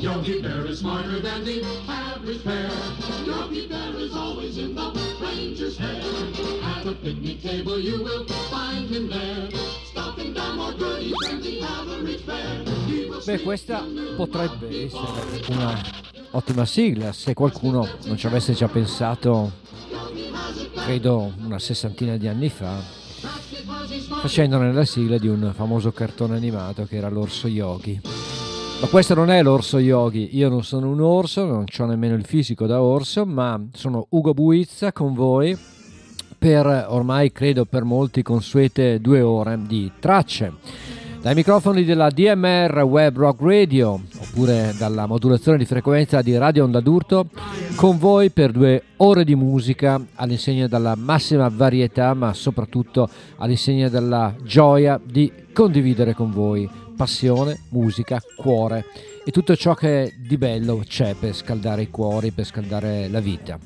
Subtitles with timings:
[0.00, 2.70] Yogi Bear is smarter than the average bear.
[3.26, 4.90] Yogi Bear is always in the
[5.20, 6.00] ranger's hair.
[6.64, 9.50] At a picnic table you will find him there.
[9.84, 12.64] Stopping down more goodies than the average bear.
[13.26, 13.84] Beh, questa
[14.16, 15.78] potrebbe essere una
[16.30, 19.52] ottima sigla se qualcuno non ci avesse già pensato,
[20.76, 22.82] credo una sessantina di anni fa,
[24.22, 28.19] facendone la sigla di un famoso cartone animato che era l'orso Yogi.
[28.80, 32.24] Ma questo non è l'orso yogi, io non sono un orso, non ho nemmeno il
[32.24, 35.56] fisico da orso, ma sono Ugo Buizza con voi
[36.38, 40.54] per ormai credo per molti consuete due ore di tracce.
[41.20, 46.80] Dai microfoni della DMR Web Rock Radio oppure dalla modulazione di frequenza di Radio Onda
[46.80, 47.26] d'Urto
[47.76, 53.06] con voi per due ore di musica all'insegna della massima varietà ma soprattutto
[53.36, 58.84] all'insegna della gioia di condividere con voi passione, musica, cuore
[59.24, 63.58] e tutto ciò che di bello c'è per scaldare i cuori, per scaldare la vita.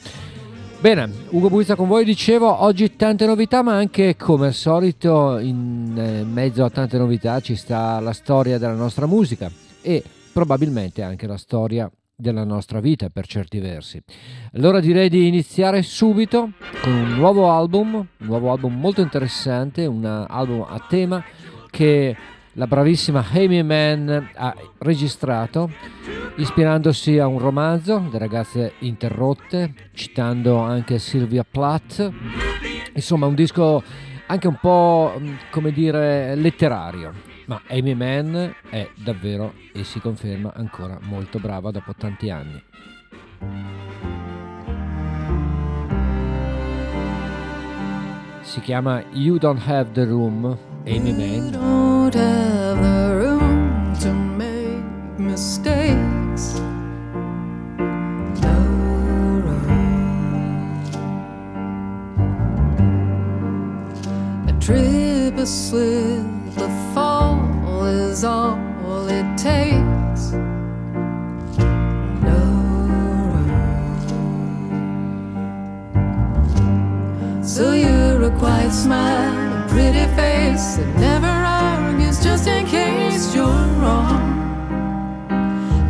[0.79, 5.95] Bene, Ugo Buizza con voi, dicevo, oggi tante novità, ma anche come al solito in
[5.97, 9.51] eh, mezzo a tante novità ci sta la storia della nostra musica
[9.83, 10.01] e
[10.33, 14.01] probabilmente anche la storia della nostra vita per certi versi.
[14.53, 20.05] Allora direi di iniziare subito con un nuovo album, un nuovo album molto interessante, un
[20.05, 21.25] album a tema
[21.69, 22.17] che
[22.55, 25.71] la bravissima Amy Mann ha registrato
[26.37, 32.13] ispirandosi a un romanzo, Le ragazze interrotte, citando anche Sylvia Plath.
[32.95, 33.83] Insomma, un disco
[34.27, 37.13] anche un po' mm, come dire letterario.
[37.47, 38.35] Ma Amy Mann
[38.71, 42.63] è davvero e si conferma ancora molto brava dopo tanti anni.
[48.41, 51.51] Si chiama You Don't Have the Room Amy Mann.
[51.51, 56.61] don't have the room to make mistakes.
[58.45, 58.59] No.
[64.47, 66.27] A trip, a slip,
[66.93, 68.59] fall is all
[69.09, 70.33] it takes.
[72.21, 72.43] No.
[77.43, 84.23] So you're a quiet smile pretty face that never argues just in case you're wrong.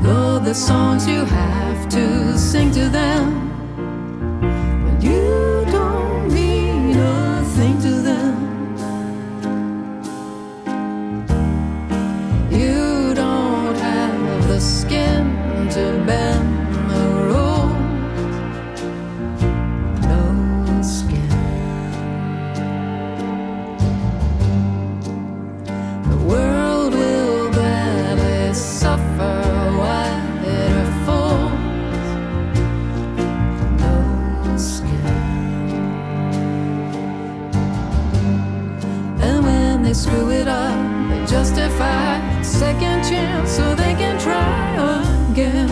[0.02, 3.26] Love the songs you have to sing to them
[4.84, 8.34] when you don't mean a thing to them.
[12.50, 16.53] You don't have the skin to bend
[40.14, 44.74] screw it up, they justify second chance so they can try
[45.30, 45.68] again.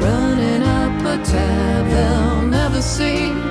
[0.00, 3.49] Running up a tab they'll never see.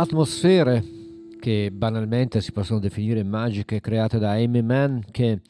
[0.00, 0.84] Atmosfere
[1.38, 5.40] che banalmente si possono definire magiche create da Amy Mann che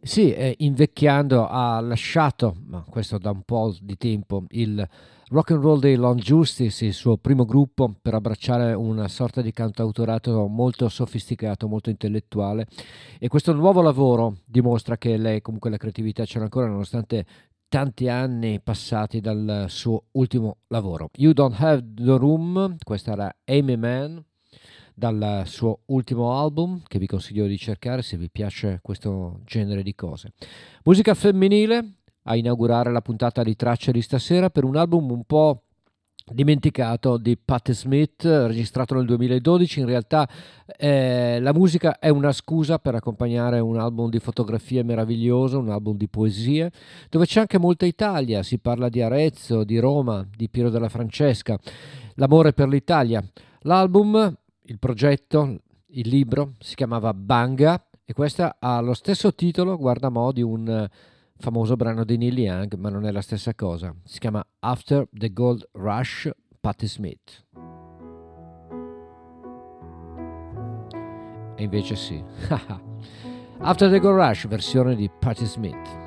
[0.00, 4.86] sì, eh, invecchiando ha lasciato, ma questo da un po' di tempo, il
[5.28, 9.50] rock and roll dei Long Justice, il suo primo gruppo, per abbracciare una sorta di
[9.50, 12.66] cantautorato molto sofisticato, molto intellettuale.
[13.18, 17.24] E questo nuovo lavoro dimostra che lei comunque la creatività c'era ancora, nonostante
[17.74, 21.10] tanti anni passati dal suo ultimo lavoro.
[21.16, 24.16] You Don't Have the Room, questa era Amy Mann
[24.94, 29.92] dal suo ultimo album che vi consiglio di cercare se vi piace questo genere di
[29.96, 30.34] cose.
[30.84, 35.63] Musica femminile a inaugurare la puntata di tracce di stasera per un album un po'
[36.32, 39.80] dimenticato di Patti Smith, registrato nel 2012.
[39.80, 40.28] In realtà
[40.76, 45.96] eh, la musica è una scusa per accompagnare un album di fotografie meraviglioso, un album
[45.96, 46.70] di poesie,
[47.10, 48.42] dove c'è anche molta Italia.
[48.42, 51.58] Si parla di Arezzo, di Roma, di Piero della Francesca,
[52.14, 53.22] l'amore per l'Italia.
[53.60, 60.08] L'album, il progetto, il libro si chiamava Banga e questa ha lo stesso titolo, guarda
[60.08, 60.88] mo', di un
[61.44, 63.94] famoso brano di Neil Young, ma non è la stessa cosa.
[64.02, 67.44] Si chiama After the Gold Rush, Patti Smith.
[71.54, 72.24] E invece sì.
[73.60, 76.03] After the Gold Rush, versione di Patti Smith.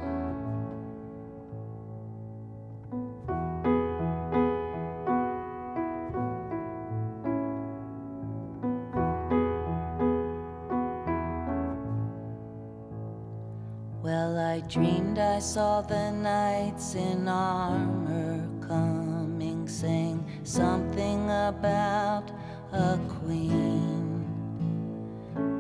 [14.67, 22.31] Dreamed I saw the knights in armor coming, saying something about
[22.73, 24.25] a queen.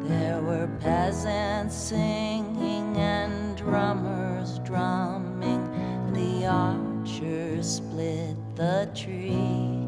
[0.03, 5.63] There were peasants singing and drummers drumming.
[6.11, 9.87] The archers split the tree.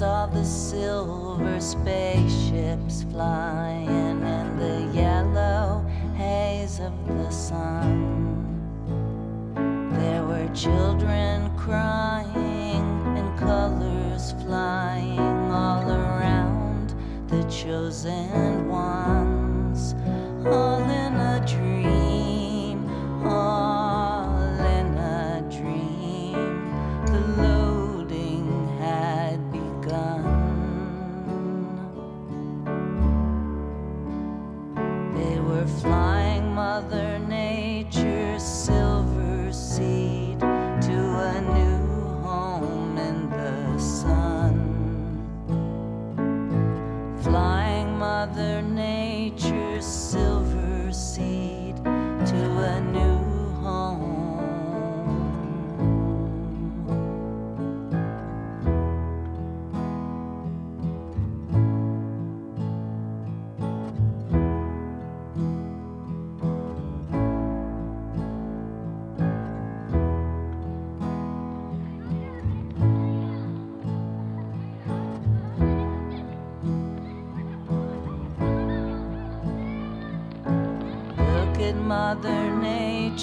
[0.00, 5.84] Saw the silver spaceships flying in the yellow
[6.16, 8.56] haze of the sun.
[9.92, 12.82] There were children crying
[13.18, 16.94] and colors flying all around
[17.28, 19.94] the chosen ones,
[20.46, 20.79] all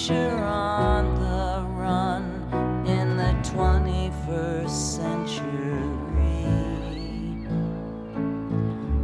[0.08, 2.24] Nature on the run
[2.86, 6.46] in the 21st century.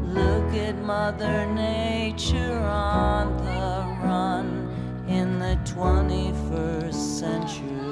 [0.02, 7.83] Look at Mother Nature on the run in the 21st century.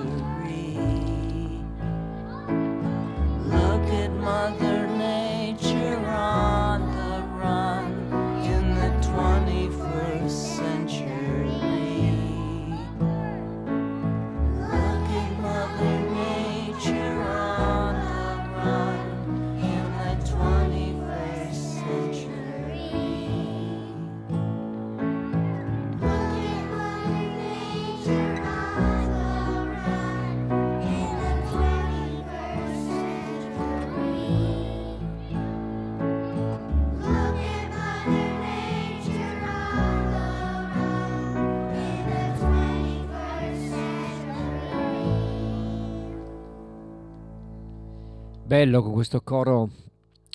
[48.53, 49.71] Bello con questo coro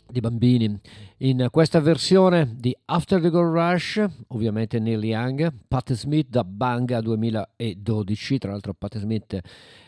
[0.10, 0.76] di bambini.
[1.18, 7.00] In questa versione di After the Gold Rush, ovviamente Neil Young, Pat Smith da Banga
[7.00, 9.40] 2012, tra l'altro Pat Smith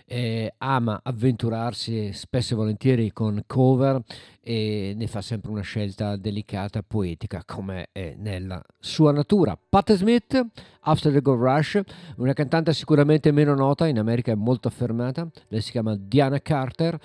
[0.05, 3.99] eh, ama avventurarsi spesso e volentieri con cover
[4.41, 9.57] e ne fa sempre una scelta delicata, poetica, come è nella sua natura.
[9.57, 10.39] Pat Smith,
[10.81, 11.81] After the Gold Rush,
[12.17, 16.99] una cantante sicuramente meno nota, in America è molto affermata, lei si chiama Diana Carter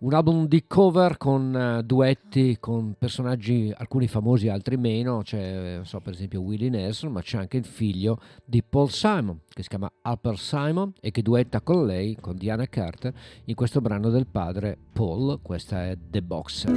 [0.00, 5.22] un album di cover con uh, duetti con personaggi, alcuni famosi, altri meno.
[5.22, 9.62] C'è, so, per esempio, Willie Nelson, ma c'è anche il figlio di Paul Simon, che
[9.62, 13.12] si chiama Alper Simon e che duetta con lei, con Diana Carter,
[13.44, 15.40] in questo brano del padre Paul.
[15.42, 16.76] Questa è The Boxer.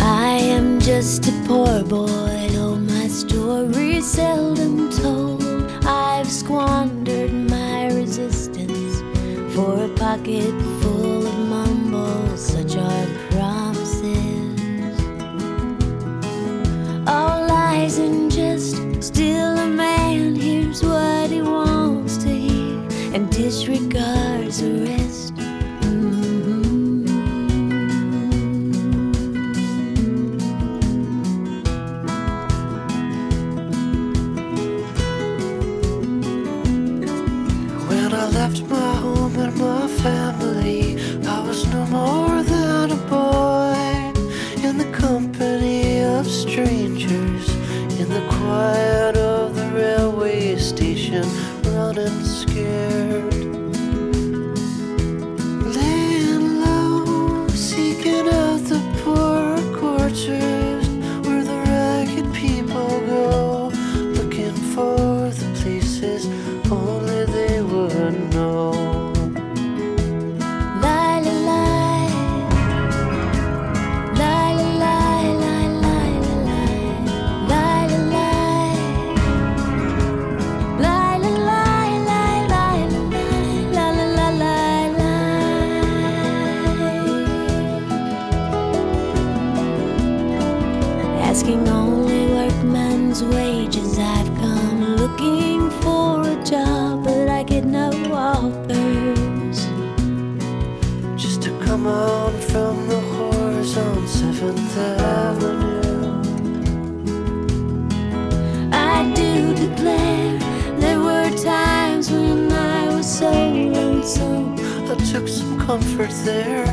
[0.00, 2.27] I am just a poor boy
[3.48, 5.42] story seldom told.
[5.86, 9.00] I've squandered my resistance
[9.54, 10.52] for a pocket
[10.82, 15.00] full of mumbles, such are promises.
[17.06, 24.60] All lies and just still a man hears what he wants to hear and disregards
[24.60, 24.97] the rest.
[115.68, 116.67] comfort there.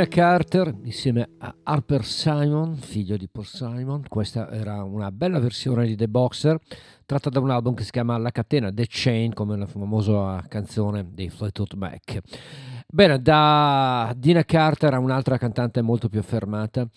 [0.00, 4.04] Dina Carter insieme a Harper Simon, figlio di Paul Simon.
[4.08, 6.58] Questa era una bella versione di The Boxer,
[7.04, 11.10] tratta da un album che si chiama La catena, The Chain, come la famosa canzone
[11.12, 12.18] dei Fleetwood Mac.
[12.86, 16.88] Bene, da Dina Carter a un'altra cantante molto più affermata.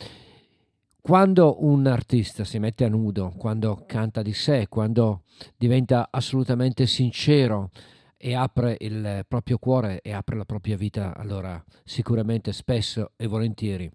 [1.02, 5.24] Quando un artista si mette a nudo, quando canta di sé, quando
[5.58, 7.70] diventa assolutamente sincero,
[8.26, 13.92] e apre il proprio cuore e apre la propria vita, allora sicuramente spesso e volentieri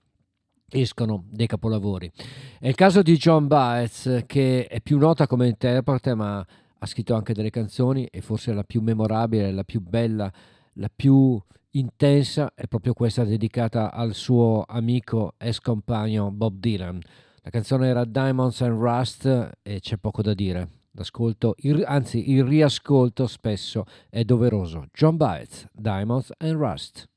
[0.70, 2.12] escono dei capolavori.
[2.58, 6.46] È il caso di John Baez che è più nota come interprete ma
[6.80, 10.30] ha scritto anche delle canzoni e forse la più memorabile, la più bella,
[10.74, 17.00] la più intensa è proprio questa dedicata al suo amico ex compagno Bob Dylan.
[17.40, 20.77] La canzone era Diamonds and Rust e c'è poco da dire.
[20.98, 24.86] L'ascolto, il, anzi il riascolto spesso è doveroso.
[24.92, 27.08] John Baez, Diamonds and Rust.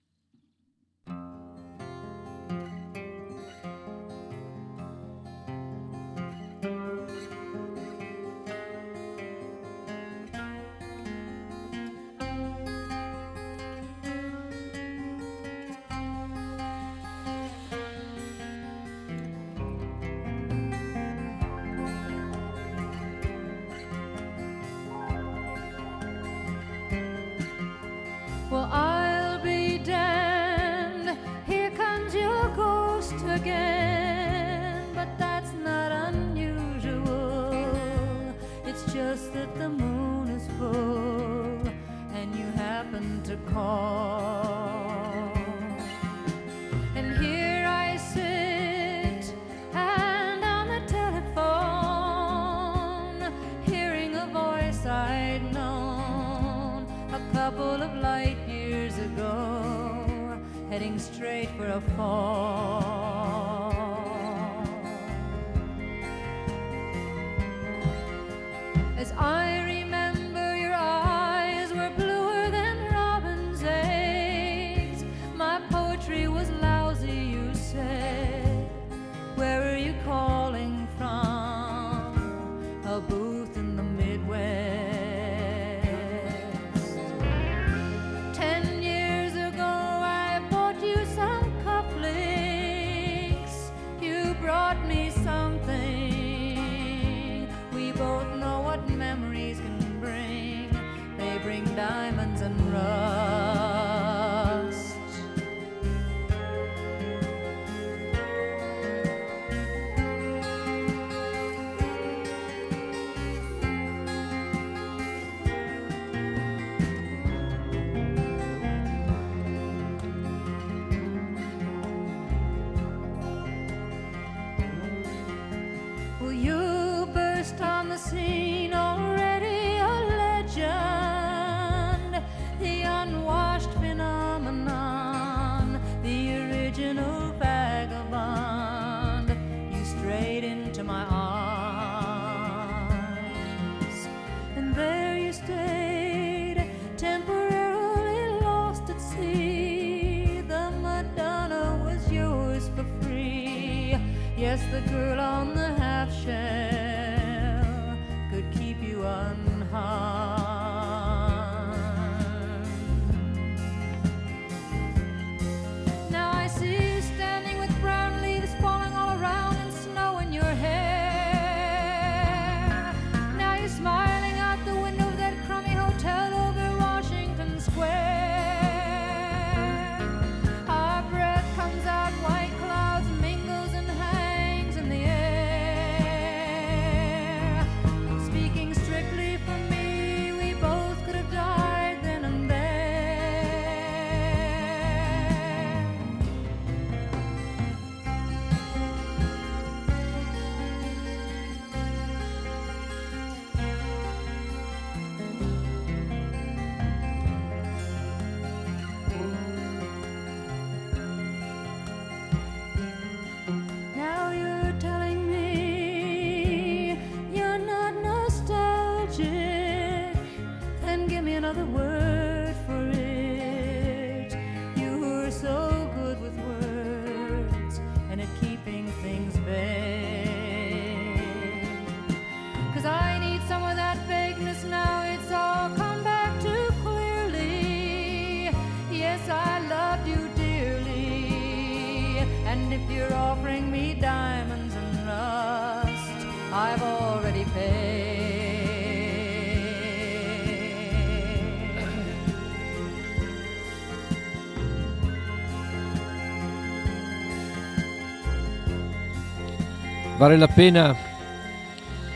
[260.22, 260.96] Vale la pena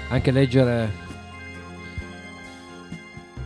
[0.09, 0.91] anche leggere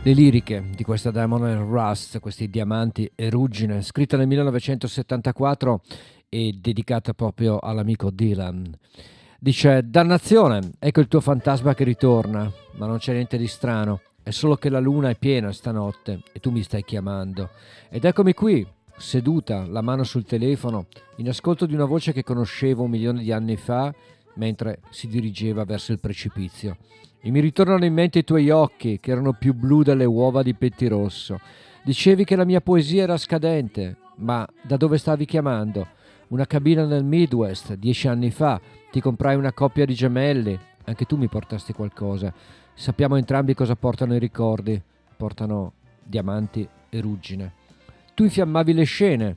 [0.02, 5.80] le liriche di questa Diamond and Rust, questi diamanti e ruggine, scritta nel 1974
[6.28, 8.70] e dedicata proprio all'amico Dylan.
[9.38, 14.28] Dice, dannazione, ecco il tuo fantasma che ritorna, ma non c'è niente di strano, è
[14.28, 17.48] solo che la luna è piena stanotte e tu mi stai chiamando.
[17.88, 18.66] Ed eccomi qui,
[18.98, 20.84] seduta, la mano sul telefono,
[21.16, 23.90] in ascolto di una voce che conoscevo un milione di anni fa,
[24.40, 26.78] mentre si dirigeva verso il precipizio.
[27.20, 30.54] E mi ritornano in mente i tuoi occhi, che erano più blu delle uova di
[30.54, 31.38] pettirosso.
[31.82, 35.88] Dicevi che la mia poesia era scadente, ma da dove stavi chiamando?
[36.28, 38.58] Una cabina nel Midwest, dieci anni fa.
[38.90, 40.58] Ti comprai una coppia di gemelli.
[40.84, 42.32] Anche tu mi portasti qualcosa.
[42.72, 44.80] Sappiamo entrambi cosa portano i ricordi.
[45.16, 45.72] Portano
[46.02, 47.52] diamanti e ruggine.
[48.14, 49.36] Tu infiammavi le scene,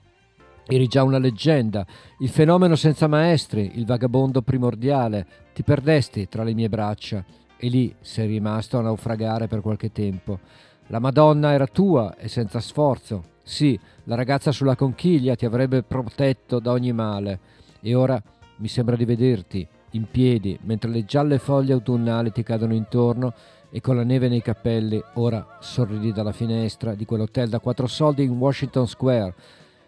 [0.65, 1.86] Eri già una leggenda,
[2.19, 5.26] il fenomeno senza maestri, il vagabondo primordiale.
[5.54, 7.23] Ti perdesti tra le mie braccia
[7.58, 10.39] e lì sei rimasto a naufragare per qualche tempo.
[10.88, 13.23] La Madonna era tua e senza sforzo.
[13.43, 17.39] Sì, la ragazza sulla conchiglia ti avrebbe protetto da ogni male.
[17.82, 18.21] E ora
[18.58, 23.34] mi sembra di vederti in piedi mentre le gialle foglie autunnali ti cadono intorno
[23.69, 28.23] e con la neve nei capelli ora sorridi dalla finestra di quell'hotel da quattro soldi
[28.23, 29.34] in Washington Square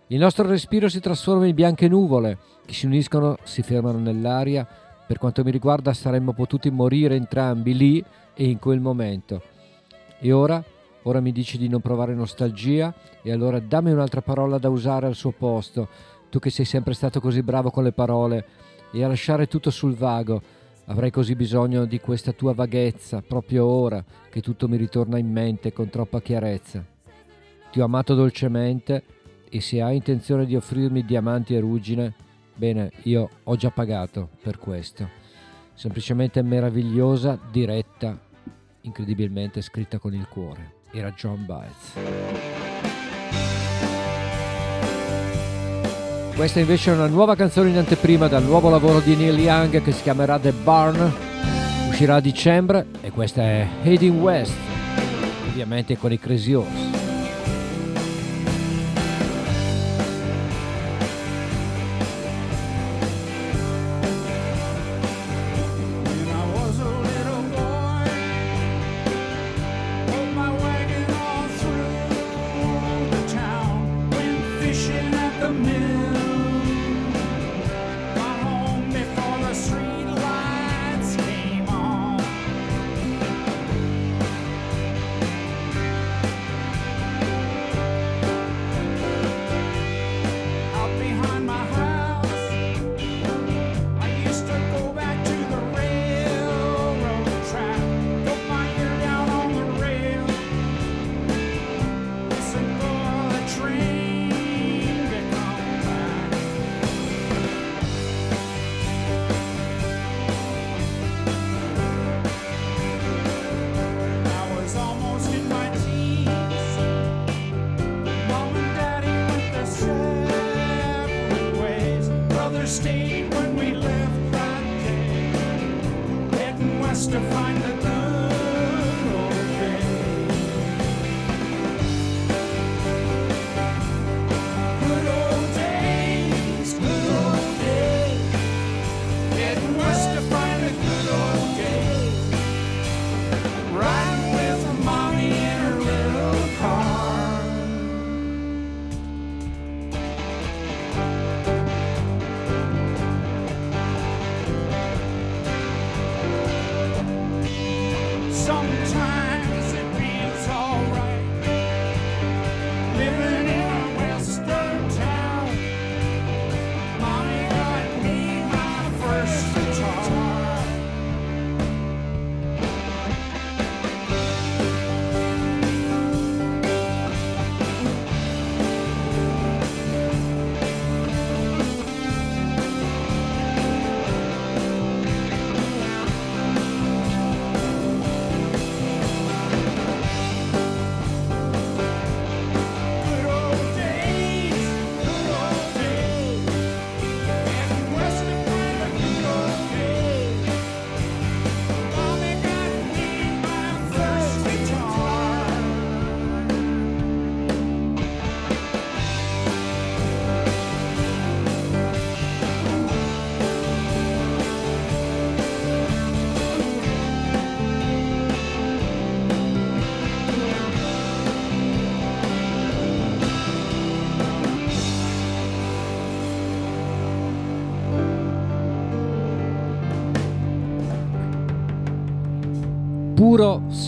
[0.07, 4.67] il nostro respiro si trasforma in bianche nuvole che si uniscono, si fermano nell'aria.
[5.07, 9.41] Per quanto mi riguarda saremmo potuti morire entrambi lì e in quel momento.
[10.19, 10.63] E ora?
[11.03, 15.15] Ora mi dici di non provare nostalgia e allora dammi un'altra parola da usare al
[15.15, 15.87] suo posto,
[16.29, 18.45] tu che sei sempre stato così bravo con le parole
[18.91, 20.41] e a lasciare tutto sul vago.
[20.85, 25.73] Avrei così bisogno di questa tua vaghezza proprio ora che tutto mi ritorna in mente
[25.73, 26.85] con troppa chiarezza.
[27.71, 29.03] Ti ho amato dolcemente
[29.49, 32.13] e se hai intenzione di offrirmi diamanti e ruggine,
[32.55, 35.09] bene, io ho già pagato per questo.
[35.73, 38.17] Semplicemente meravigliosa, diretta,
[38.81, 40.73] incredibilmente scritta con il cuore.
[40.91, 41.93] Era John Baez.
[46.35, 49.91] Questa invece è una nuova canzone in anteprima dal nuovo lavoro di Neil Young che
[49.93, 51.13] si chiamerà The Barn.
[51.87, 54.53] Uscirà a dicembre e questa è Heading West,
[55.47, 57.04] ovviamente con i Crazy Horse.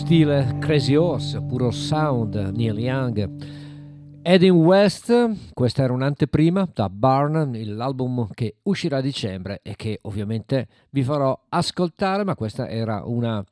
[0.08, 4.22] Stile Crazy Horse, puro sound Neil Young.
[4.22, 10.66] Edin West, questa era un'anteprima da Barn, l'album che uscirà a dicembre e che ovviamente
[10.92, 13.44] vi farò ascoltare, ma questa era una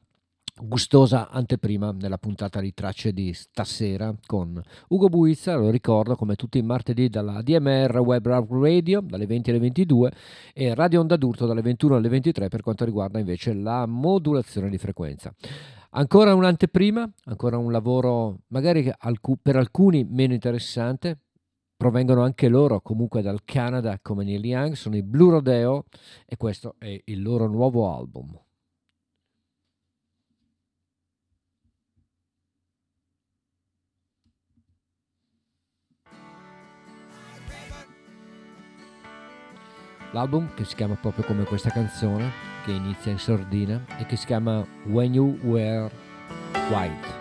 [0.59, 6.57] gustosa anteprima nella puntata di tracce di stasera con Ugo Buizza, lo ricordo come tutti
[6.57, 10.12] i martedì dalla DMR Web Radio dalle 20 alle 22
[10.55, 14.79] e Radio Onda d'Urto dalle 21 alle 23 per quanto riguarda invece la modulazione di
[14.79, 15.35] frequenza.
[15.98, 18.92] Ancora un'anteprima, ancora un lavoro magari
[19.40, 21.20] per alcuni meno interessante,
[21.74, 25.85] provengono anche loro comunque dal Canada come Neil Young, sono i Blue Rodeo
[26.26, 28.38] e questo è il loro nuovo album.
[40.12, 44.26] L'album che si chiama proprio come questa canzone, che inizia in sordina e che si
[44.26, 45.88] chiama When You Were
[46.68, 47.14] White.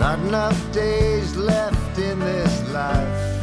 [0.00, 3.38] Not enough days left in this life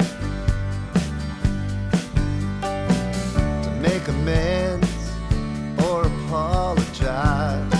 [3.64, 4.90] to make amends
[5.86, 7.72] or apologize.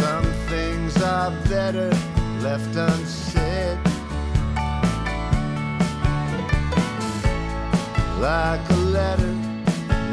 [0.00, 1.90] Some things are better
[2.40, 3.55] left unsaid.
[8.18, 9.34] Like a letter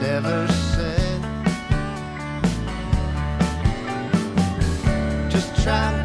[0.01, 1.23] never sent.
[5.31, 6.02] Just trying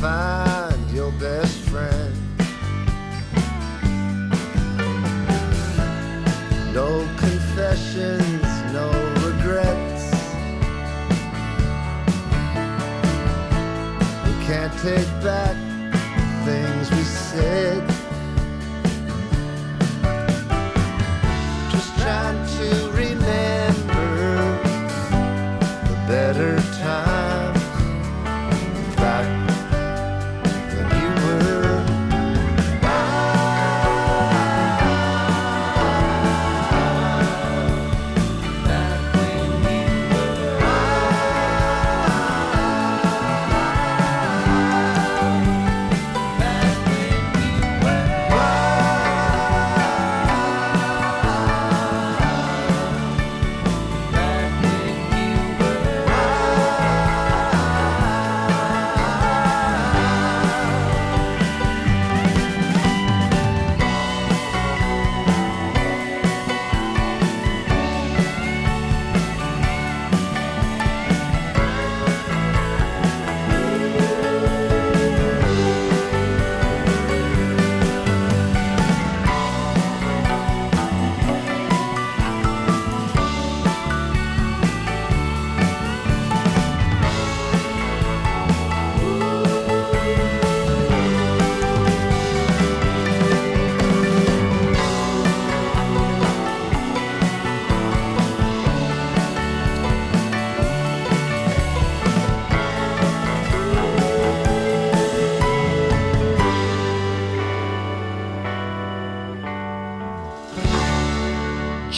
[0.00, 0.49] find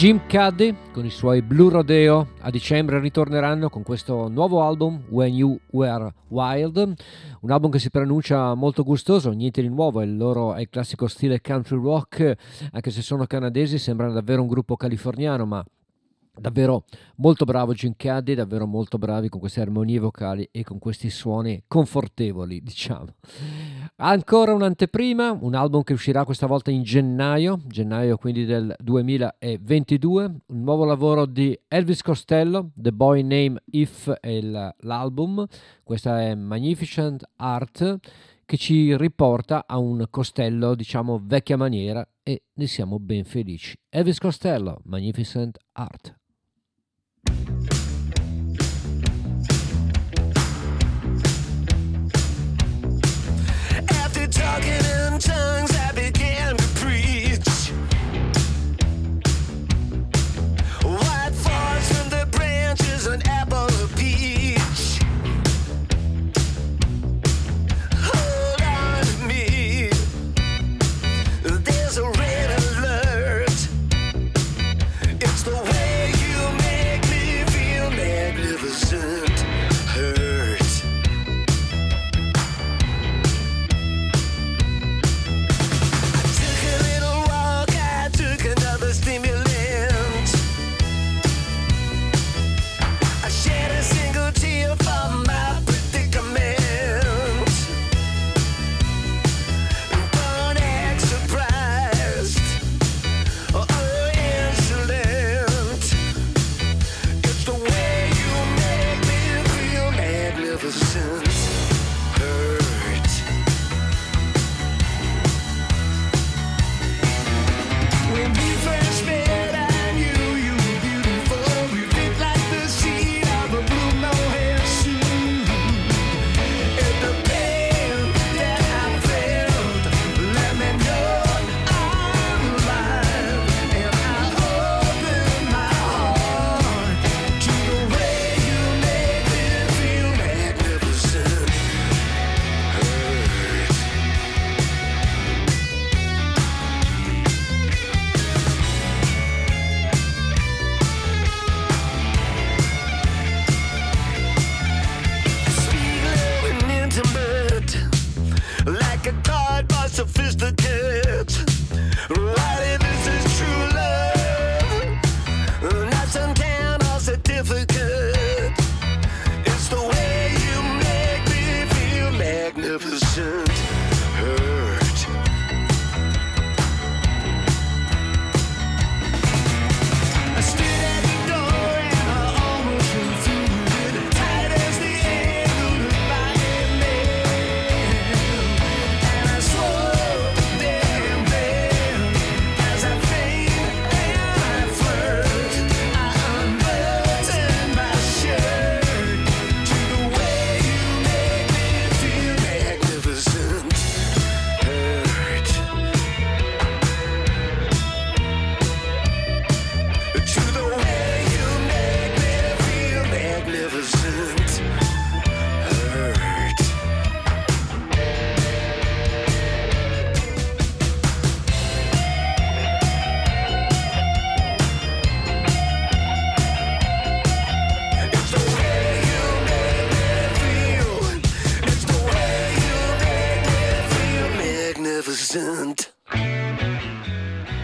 [0.03, 5.33] Jim Cuddy con i suoi Blue Rodeo a dicembre ritorneranno con questo nuovo album When
[5.33, 6.93] You Were Wild,
[7.39, 11.07] un album che si pronuncia molto gustoso, niente di nuovo, il loro è il classico
[11.07, 12.35] stile country rock,
[12.73, 15.63] anche se sono canadesi sembrano davvero un gruppo californiano, ma
[16.35, 16.85] Davvero
[17.17, 21.63] molto bravo Jim Caddy, davvero molto bravi con queste armonie vocali e con questi suoni
[21.67, 23.05] confortevoli, diciamo.
[23.97, 30.61] Ancora un'anteprima, un album che uscirà questa volta in gennaio, gennaio quindi del 2022, un
[30.63, 35.45] nuovo lavoro di Elvis Costello, The Boy Name If è l'album,
[35.83, 37.99] questa è Magnificent Art
[38.43, 43.77] che ci riporta a un Costello, diciamo, vecchia maniera e ne siamo ben felici.
[43.87, 46.21] Elvis Costello, Magnificent Art.
[54.53, 55.02] Talking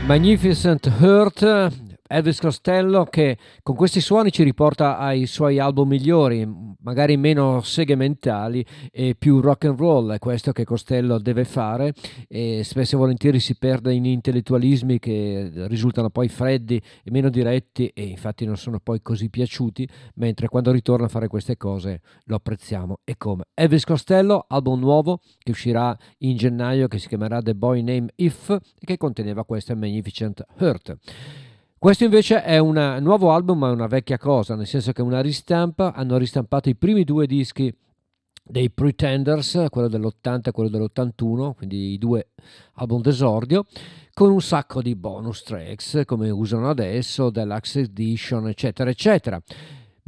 [0.09, 1.43] Magnificent Hurt,
[2.11, 6.47] Elvis Costello che con questi suoni ci riporta ai suoi album migliori,
[6.81, 11.93] magari meno segmentali e più rock and roll, è questo che Costello deve fare
[12.27, 17.91] e spesso e volentieri si perde in intellettualismi che risultano poi freddi e meno diretti
[17.93, 22.37] e infatti non sono poi così piaciuti, mentre quando ritorna a fare queste cose lo
[22.37, 23.43] apprezziamo e come.
[23.53, 28.49] Elvis Costello, album nuovo che uscirà in gennaio che si chiamerà The Boy Name If
[28.49, 30.97] e che conteneva questa Magnificent Hurt.
[31.79, 35.05] Questo invece è un nuovo album, ma è una vecchia cosa, nel senso che è
[35.05, 35.93] una ristampa.
[35.93, 37.73] Hanno ristampato i primi due dischi
[38.43, 42.31] dei Pretenders, quello dell'80 e quello dell'81, quindi i due
[42.73, 43.65] album d'esordio,
[44.13, 49.41] con un sacco di bonus tracks, come usano adesso, deluxe edition, eccetera, eccetera.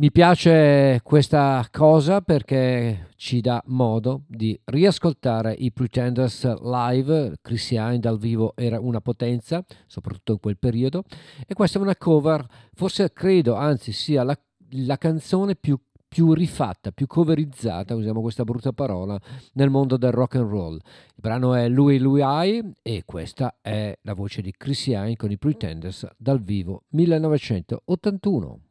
[0.01, 7.99] Mi piace questa cosa perché ci dà modo di riascoltare i Pretenders live, Chris Christian
[7.99, 11.03] dal vivo era una potenza, soprattutto in quel periodo,
[11.45, 12.43] e questa è una cover,
[12.73, 14.35] forse credo, anzi sia la,
[14.71, 19.19] la canzone più, più rifatta, più coverizzata, usiamo questa brutta parola,
[19.53, 20.73] nel mondo del rock and roll.
[20.77, 20.81] Il
[21.17, 25.37] brano è Lui Lui Eye e questa è la voce di Chris Christian con i
[25.37, 28.61] Pretenders dal vivo 1981.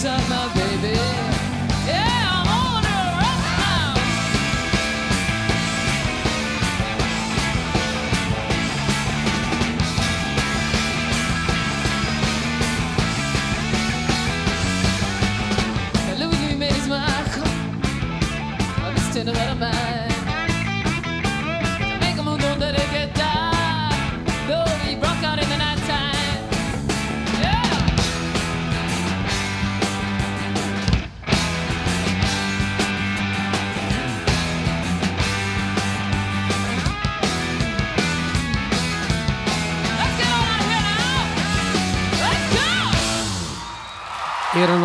[0.00, 1.29] summer, baby.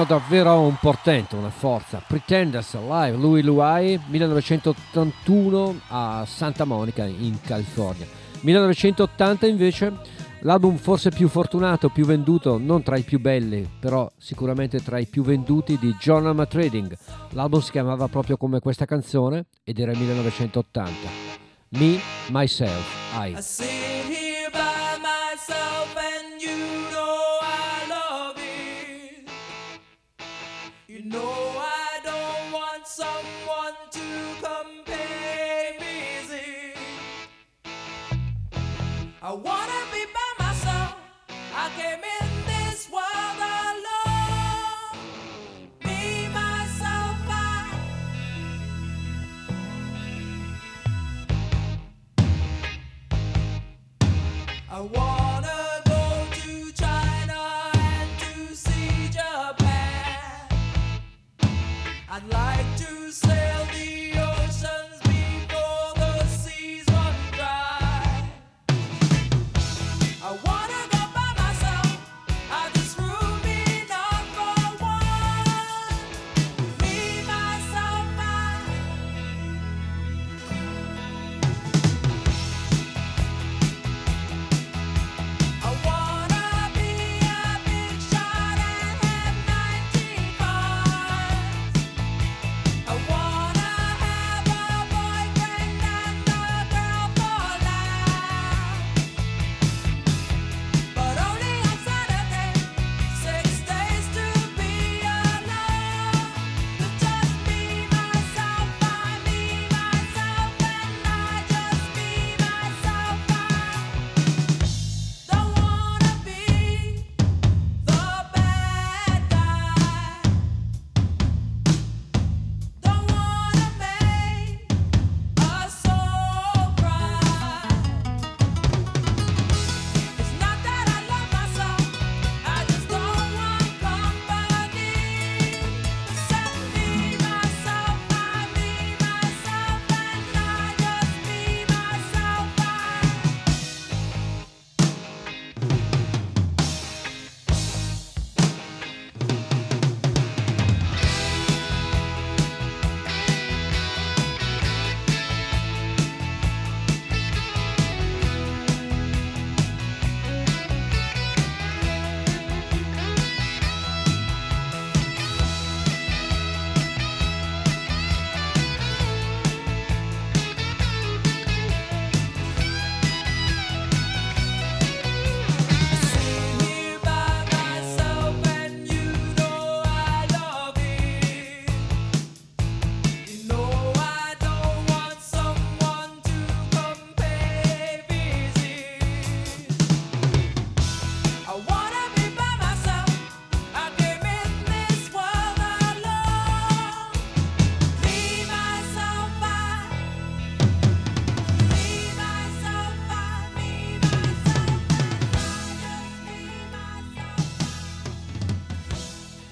[0.08, 2.02] davvero un portento, una forza.
[2.06, 8.06] Pretenders Live, Louis Louis, 1981 a Santa Monica in California.
[8.42, 9.94] 1980 invece
[10.40, 15.08] l'album forse più fortunato, più venduto, non tra i più belli, però sicuramente tra i
[15.08, 16.96] più venduti di John Arma Trading.
[17.32, 20.94] L'album si chiamava proprio come questa canzone ed era 1980.
[21.70, 22.00] Me,
[22.30, 23.36] Myself, I.
[23.38, 23.76] I
[31.16, 31.45] No.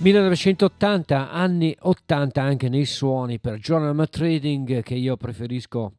[0.03, 5.93] 1980, anni 80 anche nei suoni per Jonathan Trading che io preferisco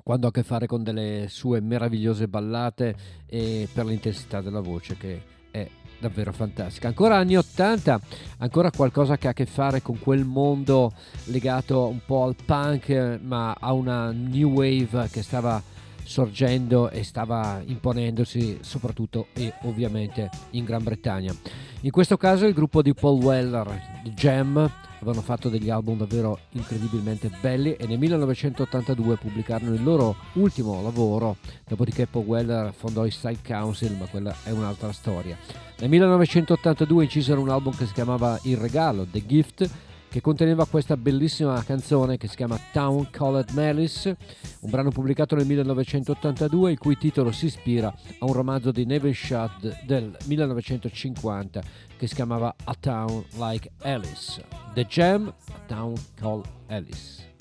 [0.00, 2.94] quando ha a che fare con delle sue meravigliose ballate
[3.26, 5.68] e per l'intensità della voce che è
[5.98, 6.86] davvero fantastica.
[6.86, 8.00] Ancora anni 80,
[8.38, 10.92] ancora qualcosa che ha a che fare con quel mondo
[11.24, 15.60] legato un po' al punk ma a una new wave che stava
[16.04, 21.34] sorgendo e stava imponendosi soprattutto e ovviamente in Gran Bretagna.
[21.80, 23.66] In questo caso il gruppo di Paul Weller,
[24.04, 24.70] The Jam,
[25.02, 31.36] avevano fatto degli album davvero incredibilmente belli e nel 1982 pubblicarono il loro ultimo lavoro,
[31.66, 35.36] dopodiché Paul Weller fondò i Style Council, ma quella è un'altra storia.
[35.78, 39.70] Nel 1982 incisero un album che si chiamava Il Regalo, The Gift,
[40.12, 44.18] che conteneva questa bellissima canzone che si chiama Town Called Malice,
[44.60, 49.14] un brano pubblicato nel 1982 il cui titolo si ispira a un romanzo di Neville
[49.14, 51.62] Shud del 1950
[51.96, 54.44] che si chiamava A Town Like Alice.
[54.74, 57.31] The Jam, A Town Called Alice.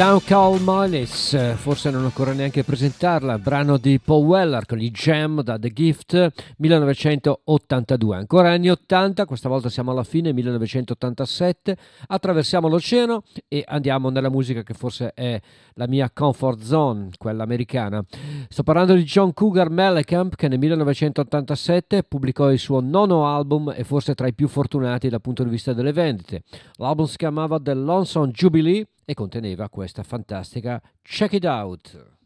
[0.00, 1.06] Town Call eh,
[1.56, 6.32] forse non occorre neanche presentarla, brano di Paul Weller con i Jam da The Gift
[6.56, 8.16] 1982.
[8.16, 11.76] Ancora anni 80, questa volta siamo alla fine, 1987,
[12.06, 15.38] attraversiamo l'oceano e andiamo nella musica che forse è
[15.74, 18.02] la mia comfort zone, quella americana.
[18.48, 23.84] Sto parlando di John Cougar Mellencamp che nel 1987 pubblicò il suo nono album e
[23.84, 26.44] forse tra i più fortunati dal punto di vista delle vendite.
[26.76, 32.19] L'album si chiamava The Lonesome Jubilee e conteneva questa fantastica Check It Out.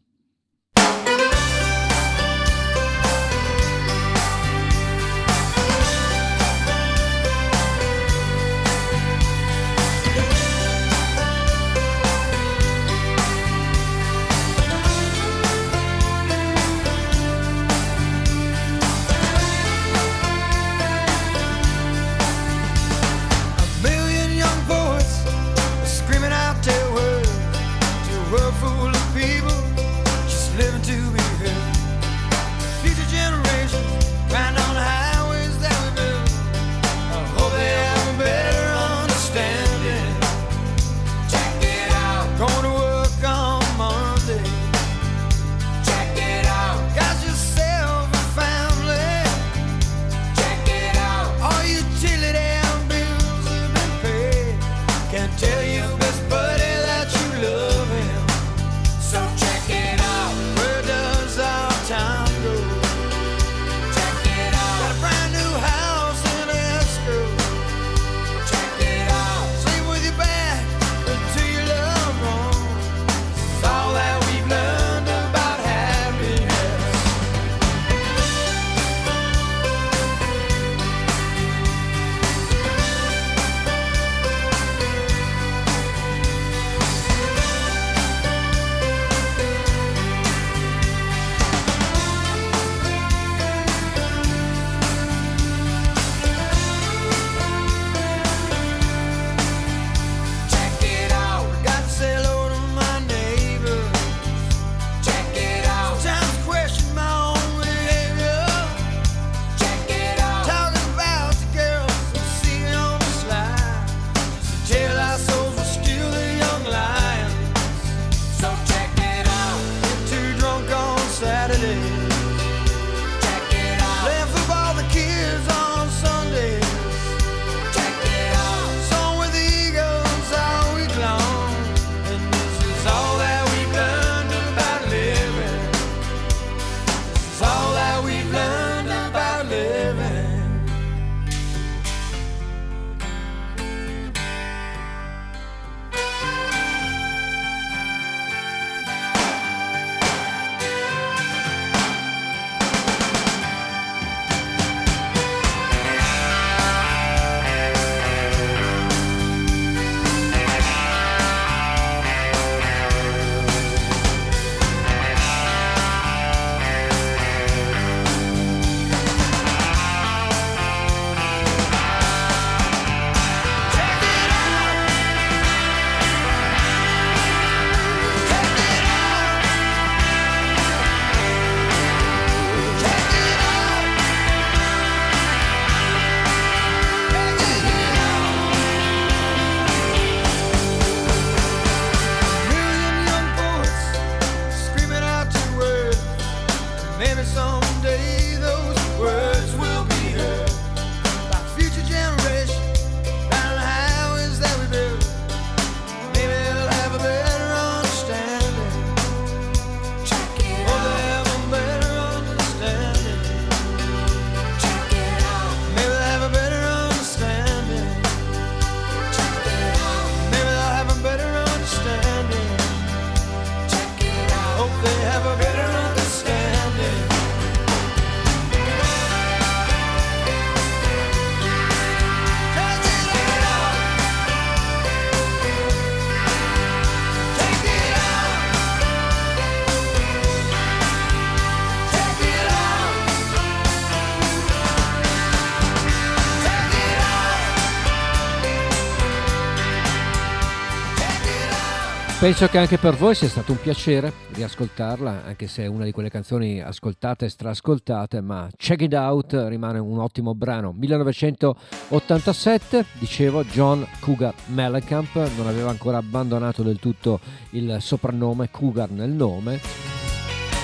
[252.25, 255.91] Penso che anche per voi sia stato un piacere riascoltarla, anche se è una di
[255.91, 260.73] quelle canzoni ascoltate e strascoltate, ma Check It Out rimane un ottimo brano.
[260.75, 267.19] 1987, dicevo, John Cougar Mellencamp non aveva ancora abbandonato del tutto
[267.51, 269.59] il soprannome Cougar nel nome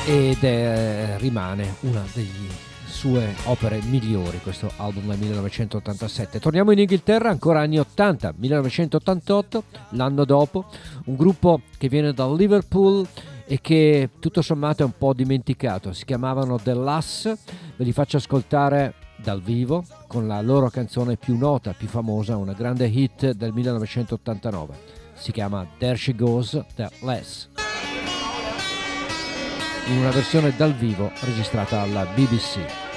[0.08, 6.40] ed è- rimane una delle sue opere migliori, questo album del 1987.
[6.40, 10.66] Torniamo in Inghilterra, ancora anni 80, 1988, l'anno dopo,
[11.06, 13.08] un gruppo che viene da Liverpool
[13.48, 17.34] e che tutto sommato è un po' dimenticato, si chiamavano The Lass,
[17.76, 22.54] ve li faccio ascoltare dal vivo con la loro canzone più nota, più famosa, una
[22.54, 25.00] grande hit del 1989.
[25.14, 27.51] Si chiama There She Goes, The Lass
[29.88, 32.91] in una versione dal vivo registrata alla BBC.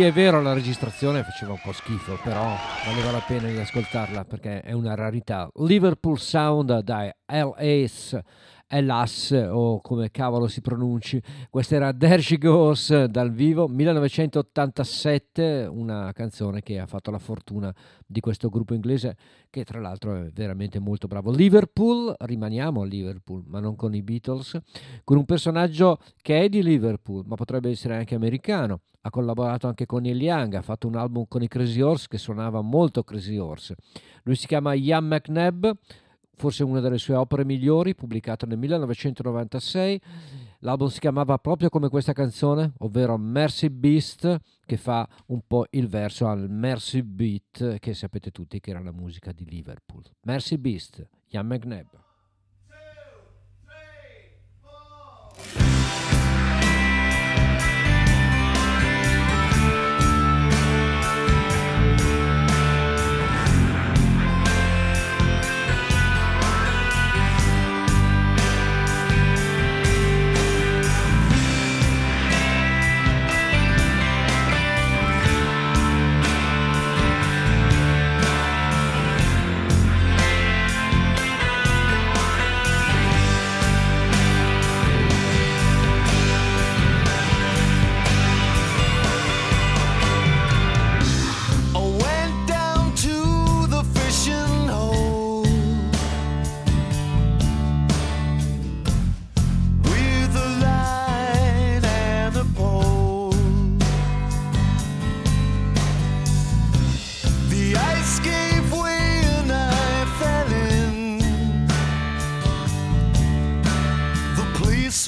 [0.00, 4.60] È vero, la registrazione faceva un po' schifo, però valeva la pena di ascoltarla perché
[4.60, 5.48] è una rarità.
[5.56, 8.18] Liverpool Sound dai LAS,
[8.78, 11.20] LAS o come cavolo si pronunci.
[11.50, 17.74] Questa era There She Goes dal vivo 1987, una canzone che ha fatto la fortuna
[18.06, 19.16] di questo gruppo inglese
[19.50, 21.32] che tra l'altro è veramente molto bravo.
[21.32, 24.56] Liverpool, rimaniamo a Liverpool, ma non con i Beatles,
[25.02, 28.82] con un personaggio che è di Liverpool, ma potrebbe essere anche americano.
[29.02, 32.18] Ha collaborato anche con Neil Young, ha fatto un album con i Crazy Horse che
[32.18, 33.74] suonava molto Crazy Horse.
[34.24, 35.66] Lui si chiama Ian McNabb,
[36.40, 40.00] forse una delle sue opere migliori, pubblicato nel 1996.
[40.60, 45.86] L'album si chiamava proprio come questa canzone, ovvero Mercy Beast, che fa un po' il
[45.86, 50.02] verso al Mercy Beat, che sapete tutti che era la musica di Liverpool.
[50.22, 52.09] Mercy Beast, Ian McNabb.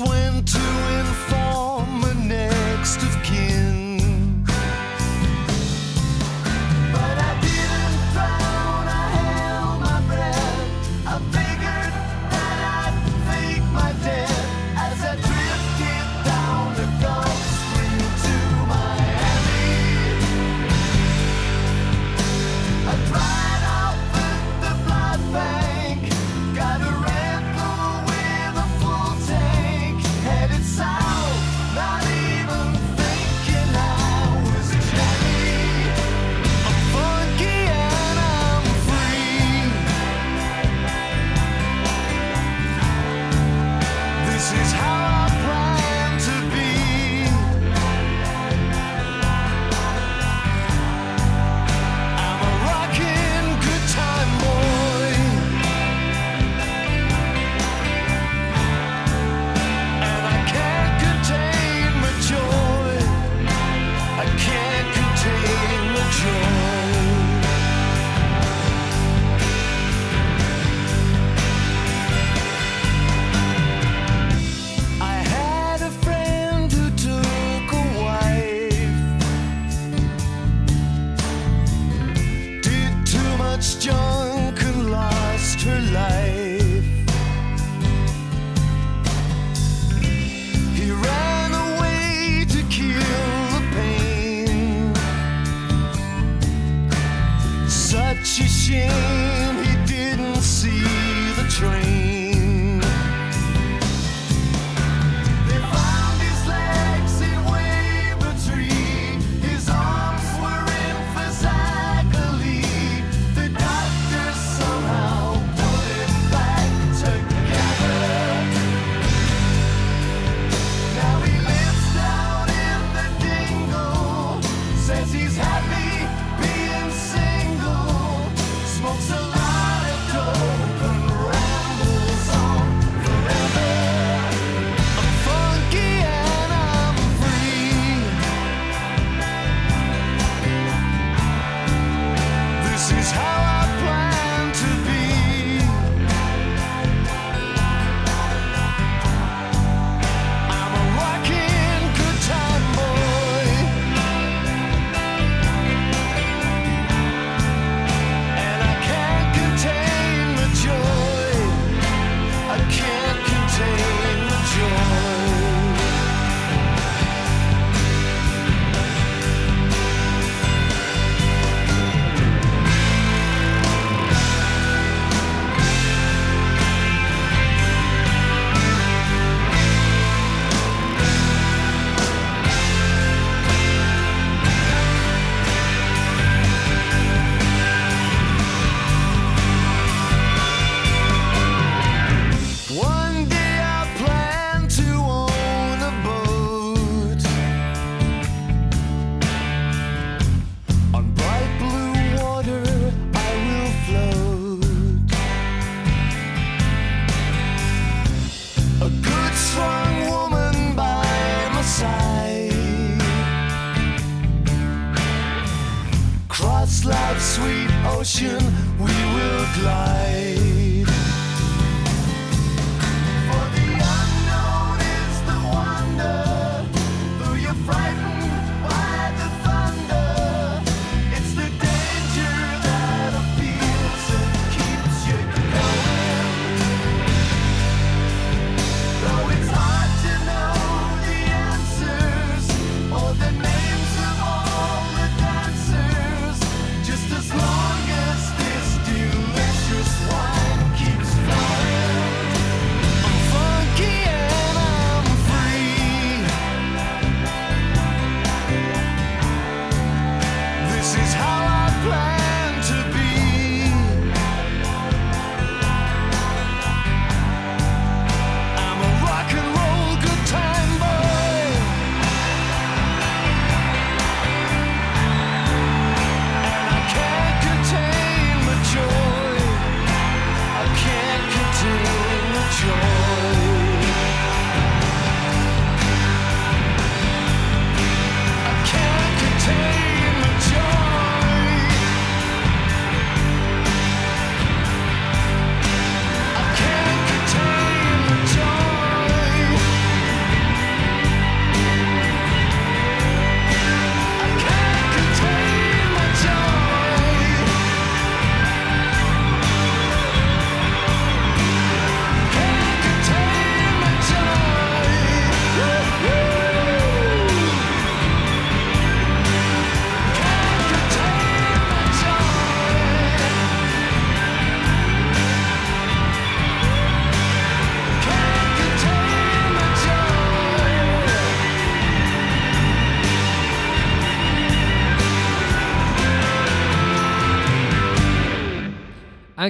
[0.09, 1.32] Went to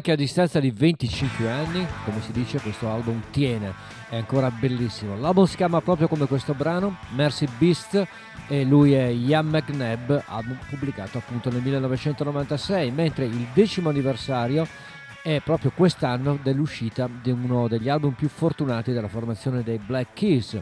[0.05, 3.73] Anche a distanza di 25 anni, come si dice, questo album tiene,
[4.09, 5.17] è ancora bellissimo.
[5.17, 8.05] L'album si chiama proprio come questo brano, Mercy Beast,
[8.49, 14.67] e lui è Ian McNabb, album pubblicato appunto nel 1996, mentre il decimo anniversario
[15.23, 20.61] è proprio quest'anno dell'uscita di uno degli album più fortunati della formazione dei Black Keys.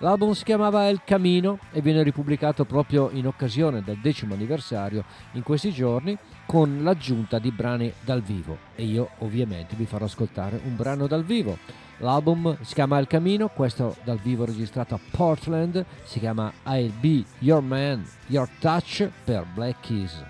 [0.00, 5.42] L'album si chiamava El Camino e viene ripubblicato proprio in occasione del decimo anniversario in
[5.42, 6.14] questi giorni
[6.52, 11.24] con l'aggiunta di brani dal vivo e io ovviamente vi farò ascoltare un brano dal
[11.24, 11.56] vivo.
[11.96, 17.24] L'album si chiama El Camino, questo dal vivo registrato a Portland, si chiama I'll Be
[17.38, 20.22] Your Man, Your Touch per Black Keys.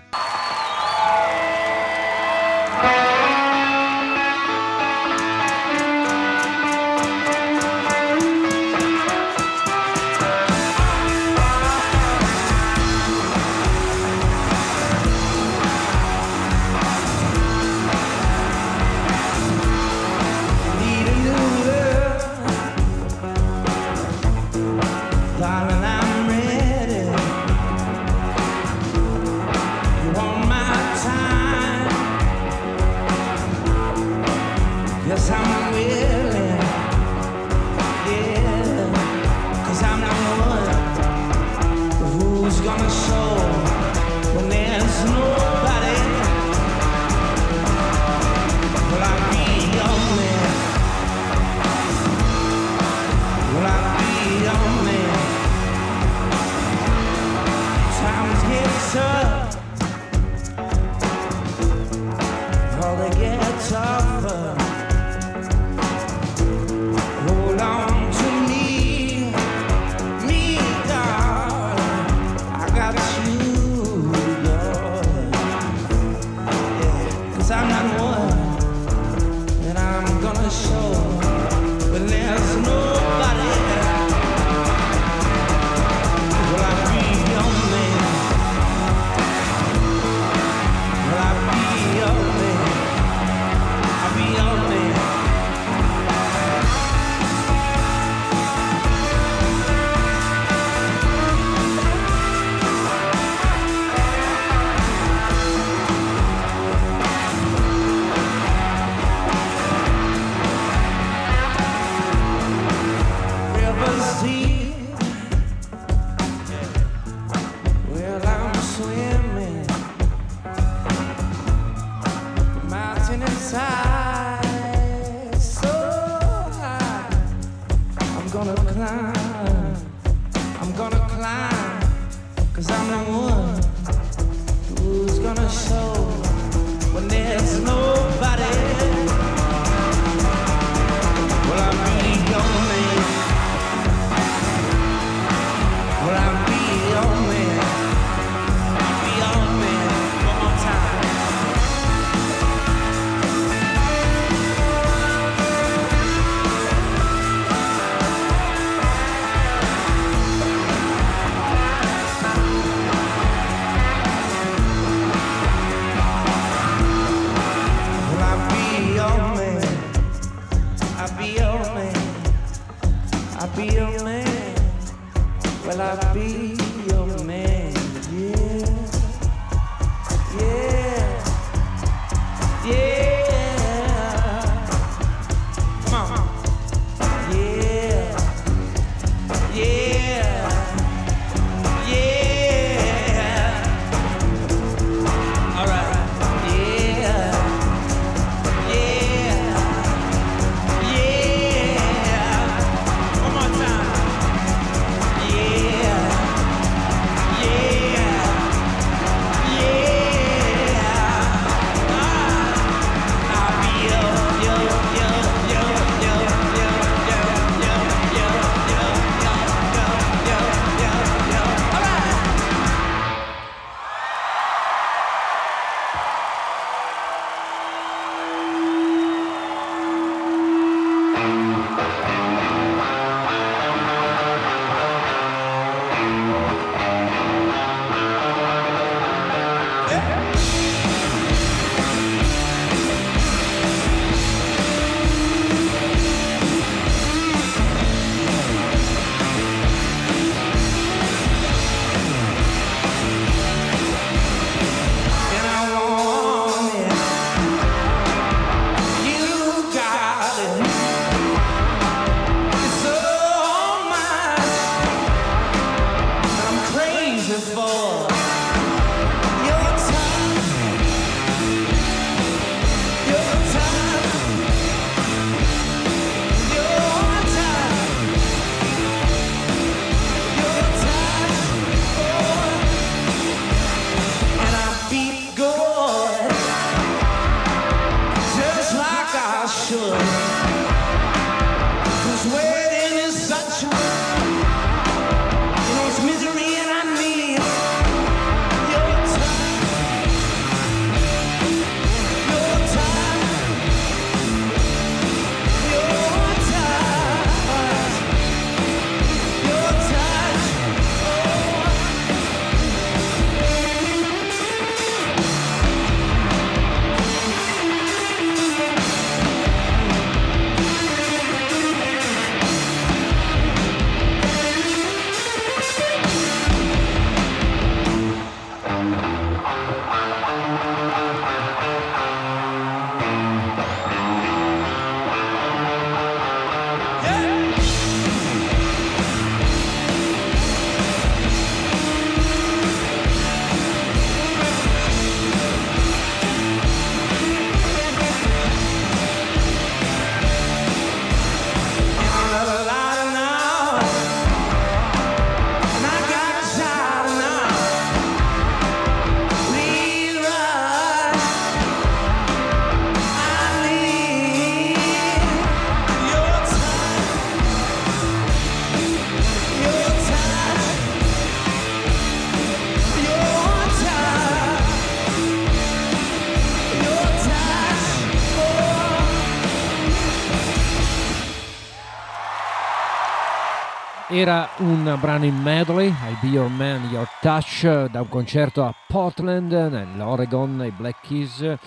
[384.23, 388.73] Era un brano in medley, I'll Be Your Man, Your Touch, da un concerto a
[388.87, 391.57] Portland, nell'Oregon, ai Black Keys,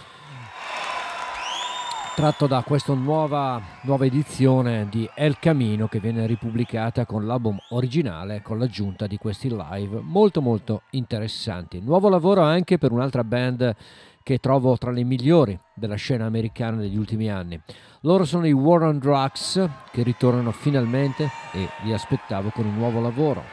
[2.14, 8.40] tratto da questa nuova, nuova edizione di El Camino che viene ripubblicata con l'album originale
[8.40, 11.78] con l'aggiunta di questi live molto molto interessanti.
[11.82, 13.76] Nuovo lavoro anche per un'altra band
[14.26, 17.62] che trovo tra le migliori della scena americana degli ultimi anni.
[18.00, 23.00] Loro sono i War on Drugs che ritornano finalmente e li aspettavo con un nuovo
[23.00, 23.44] lavoro.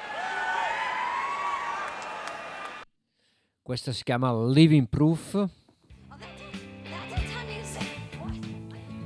[3.62, 5.48] Questa si chiama Living Proof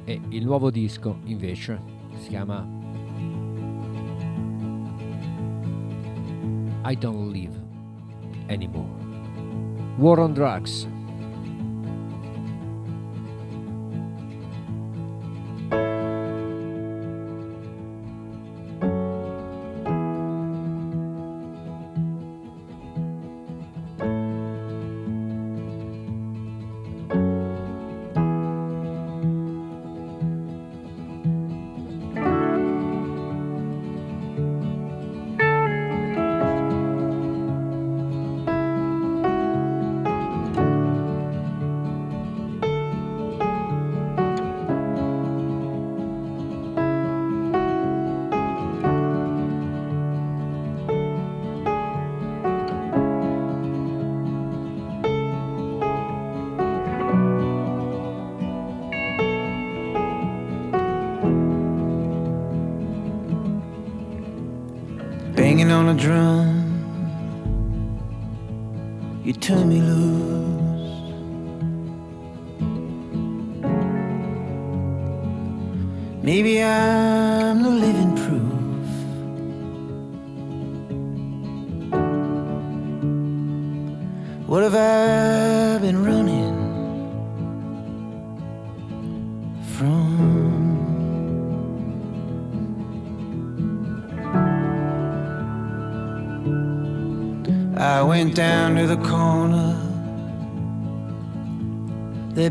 [0.06, 1.81] e il nuovo disco invece
[2.15, 2.65] si chiama
[6.85, 7.61] I Don't Live
[8.48, 9.06] Anymore.
[9.98, 10.95] War on Drugs.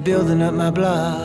[0.07, 1.19] Building up my block.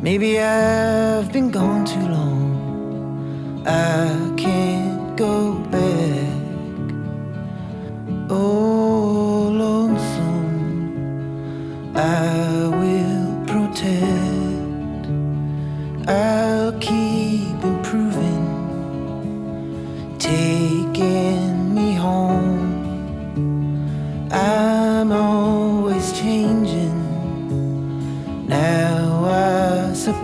[0.00, 3.62] Maybe I've been gone too long.
[3.66, 4.77] I can't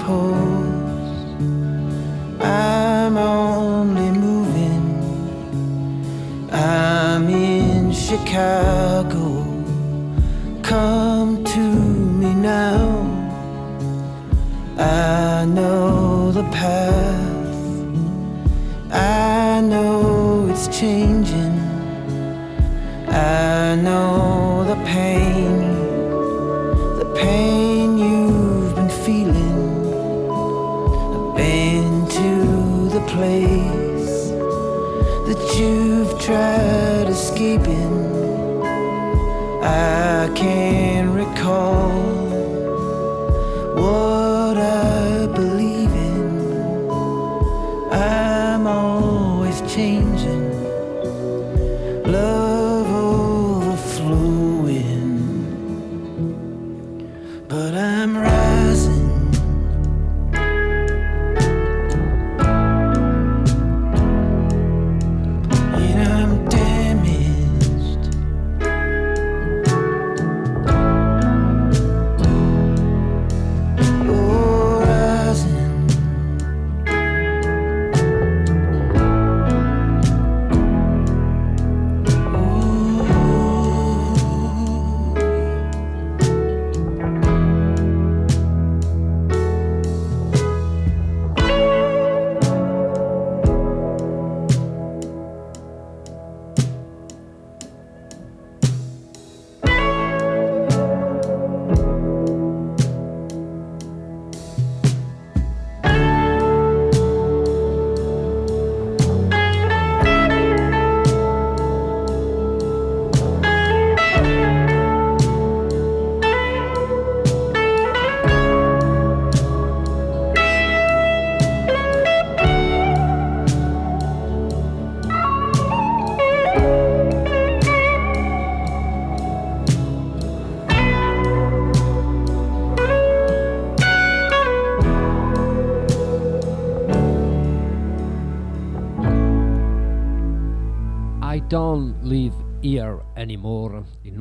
[0.04, 1.40] I suppose
[2.42, 5.00] I'm only moving.
[6.52, 8.73] I'm in Chicago.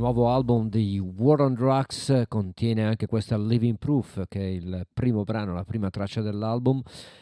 [0.04, 5.24] Nuovo album di War on Drugs contiene anche questa Living Proof, che è il primo
[5.24, 6.82] brano, la prima traccia dell'album.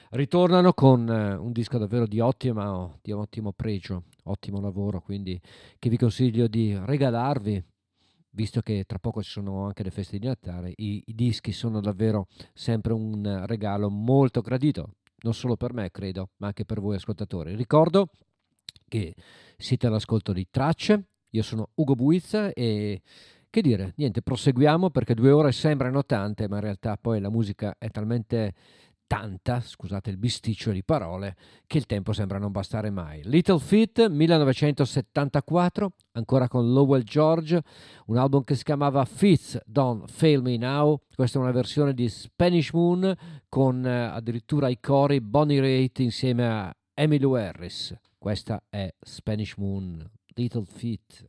[0.09, 5.39] Ritornano con eh, un disco davvero di, ottima, di ottimo pregio, ottimo lavoro, quindi
[5.77, 7.63] che vi consiglio di regalarvi,
[8.31, 10.73] visto che tra poco ci sono anche le feste di Natale.
[10.75, 16.29] I, i dischi sono davvero sempre un regalo molto gradito, non solo per me, credo,
[16.37, 17.53] ma anche per voi ascoltatori.
[17.53, 18.09] Ricordo
[18.87, 19.13] che
[19.55, 23.01] siete all'ascolto di Tracce, io sono Ugo Buizza e
[23.49, 27.75] che dire, niente, proseguiamo perché due ore sembrano tante, ma in realtà poi la musica
[27.77, 28.53] è talmente
[29.11, 31.35] tanta, scusate il bisticcio di parole,
[31.67, 33.19] che il tempo sembra non bastare mai.
[33.25, 37.61] Little Feat 1974, ancora con Lowell George,
[38.05, 42.07] un album che si chiamava Fits Don't Fail Me Now, questa è una versione di
[42.07, 43.13] Spanish Moon
[43.49, 47.93] con eh, addirittura i cori Bonnie Raitt insieme a Emmylou Harris.
[48.17, 51.23] Questa è Spanish Moon, Little Feat.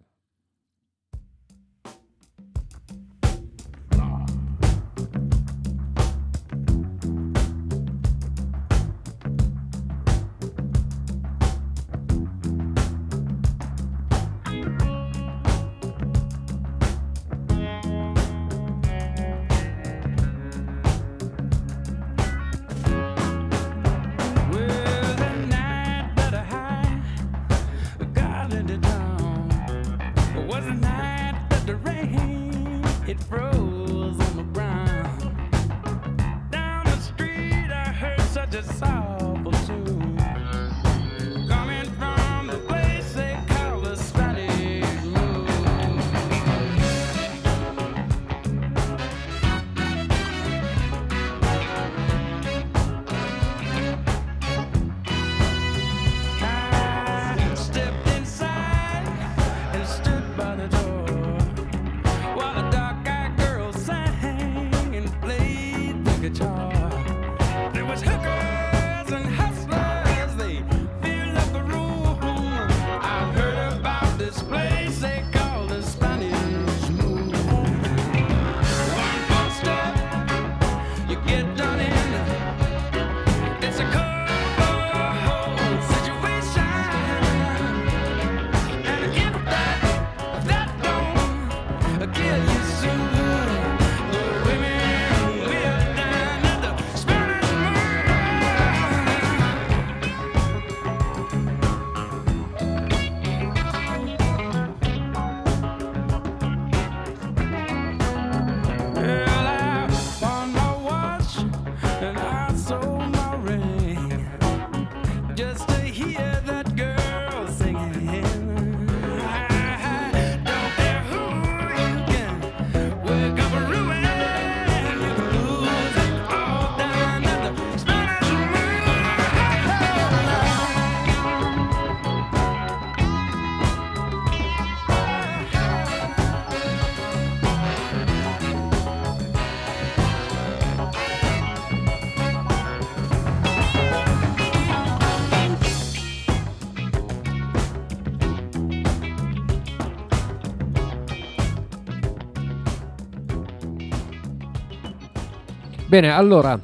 [155.93, 156.59] Bene, allora,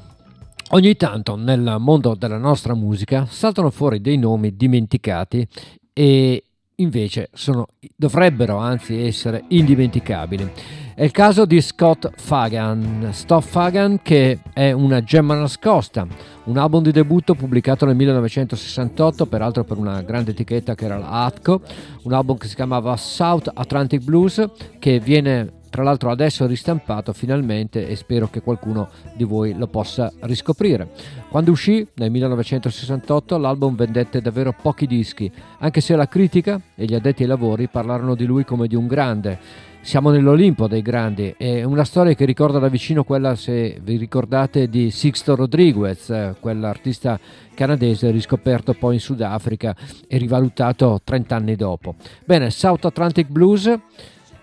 [0.71, 5.47] ogni tanto nel mondo della nostra musica saltano fuori dei nomi dimenticati
[5.93, 6.45] e
[6.77, 10.51] invece sono, dovrebbero anzi essere indimenticabili.
[10.95, 16.07] È il caso di Scott Fagan, Scott Fagan che è una gemma nascosta,
[16.45, 21.27] un album di debutto pubblicato nel 1968, peraltro per una grande etichetta che era la
[21.27, 21.61] Atco,
[22.05, 24.43] un album che si chiamava South Atlantic Blues
[24.79, 30.13] che viene tra l'altro adesso ristampato finalmente e spero che qualcuno di voi lo possa
[30.21, 30.89] riscoprire.
[31.29, 36.95] Quando uscì nel 1968 l'album vendette davvero pochi dischi, anche se la critica e gli
[36.95, 39.67] addetti ai lavori parlarono di lui come di un grande.
[39.81, 44.69] Siamo nell'Olimpo dei grandi, è una storia che ricorda da vicino quella, se vi ricordate,
[44.69, 47.19] di Sixto Rodriguez, eh, quell'artista
[47.55, 49.75] canadese riscoperto poi in Sudafrica
[50.07, 51.95] e rivalutato 30 anni dopo.
[52.25, 53.79] Bene, South Atlantic Blues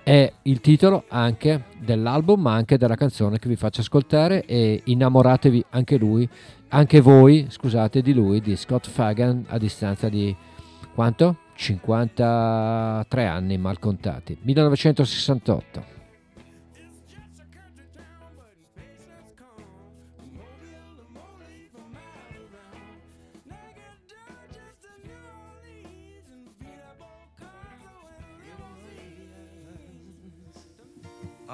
[0.05, 5.65] è il titolo anche dell'album ma anche della canzone che vi faccio ascoltare e innamoratevi
[5.71, 6.29] anche lui
[6.67, 10.35] anche voi scusate di lui di Scott Fagan a distanza di
[10.93, 11.37] quanto?
[11.55, 15.94] 53 anni mal contati 1968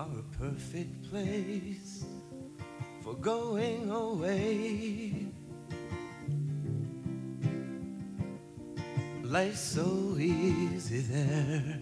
[0.01, 2.05] are a perfect place
[3.03, 5.27] for going away.
[9.21, 11.79] Life's so easy there.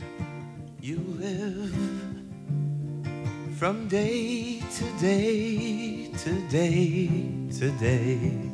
[0.81, 1.77] You live
[3.57, 7.07] from day to day to day
[7.57, 8.48] to day.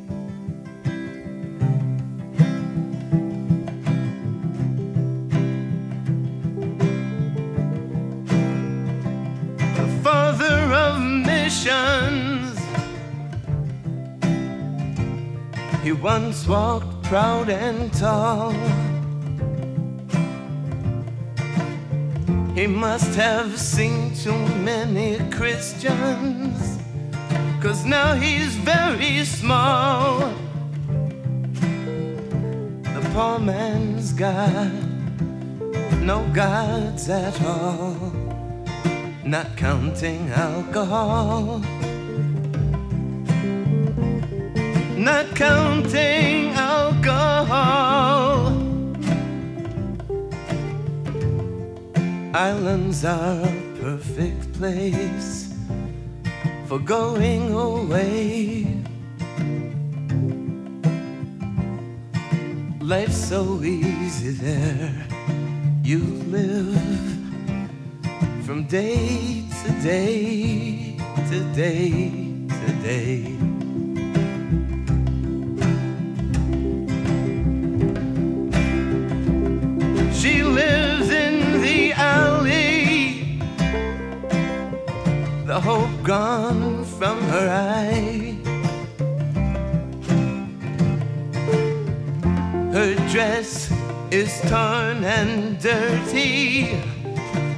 [16.06, 18.52] Once walked proud and tall.
[22.54, 24.38] He must have seen too
[24.70, 26.78] many Christians,
[27.60, 30.20] cause now he's very small.
[32.94, 34.72] The poor man's got
[36.10, 37.96] no gods at all,
[39.24, 41.62] not counting alcohol.
[45.06, 48.48] Not counting alcohol.
[52.34, 55.54] Islands are a perfect place
[56.66, 58.66] for going away.
[62.80, 65.06] Life's so easy there.
[65.84, 66.00] You
[66.34, 66.82] live
[68.44, 70.96] from day to day
[71.30, 72.00] to day
[72.48, 73.35] to day.
[87.36, 88.38] Her eye.
[92.72, 93.70] Her dress
[94.10, 96.80] is torn and dirty,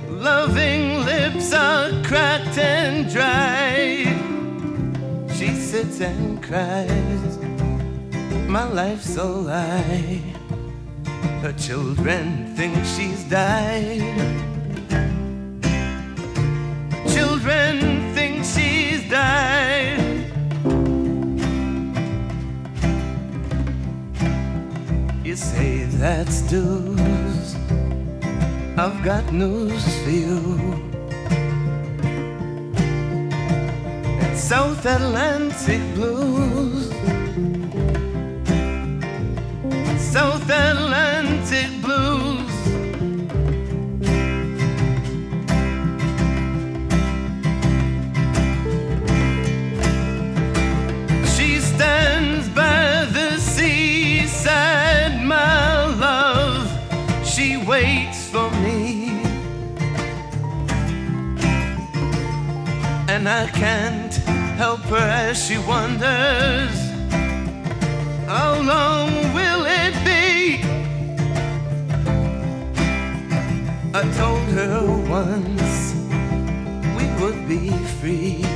[0.08, 4.04] loving lips are cracked and dry.
[5.36, 7.38] She sits and cries,
[8.48, 10.22] My life's a lie.
[11.42, 14.02] Her children think she's died.
[17.14, 18.97] Children think she's
[25.24, 27.56] You say that's dues.
[28.76, 30.60] I've got news for you.
[34.20, 36.90] It's South Atlantic blues.
[39.98, 42.17] South Atlantic blues.
[63.28, 64.14] I can't
[64.56, 66.76] help her as she wonders.
[68.26, 70.62] How long will it be?
[73.92, 74.80] I told her
[75.10, 75.94] once
[76.96, 77.68] we would be
[78.00, 78.46] free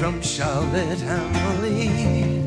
[0.00, 2.42] from Charlotte Emily.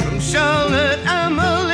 [0.00, 1.67] From Charlotte Emily.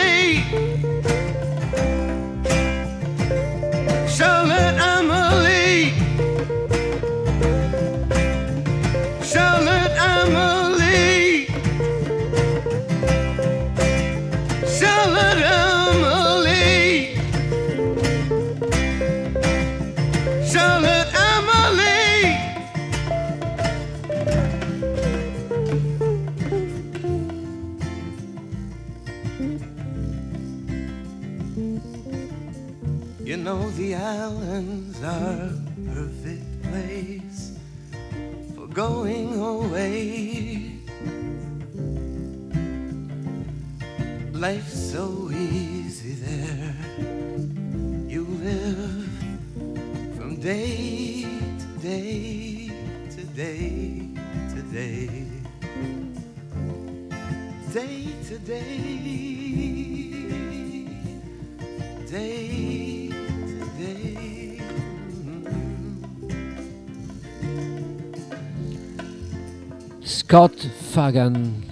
[70.27, 71.63] Scott Fagan,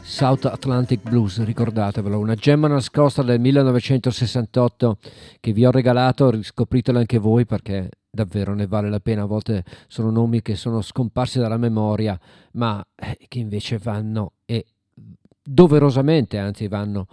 [0.00, 4.96] South Atlantic Blues, ricordatevelo, una gemma nascosta del 1968
[5.38, 9.62] che vi ho regalato, riscopritela anche voi perché davvero ne vale la pena, a volte
[9.88, 12.18] sono nomi che sono scomparsi dalla memoria,
[12.52, 14.64] ma eh, che invece vanno e
[15.44, 17.06] doverosamente anzi vanno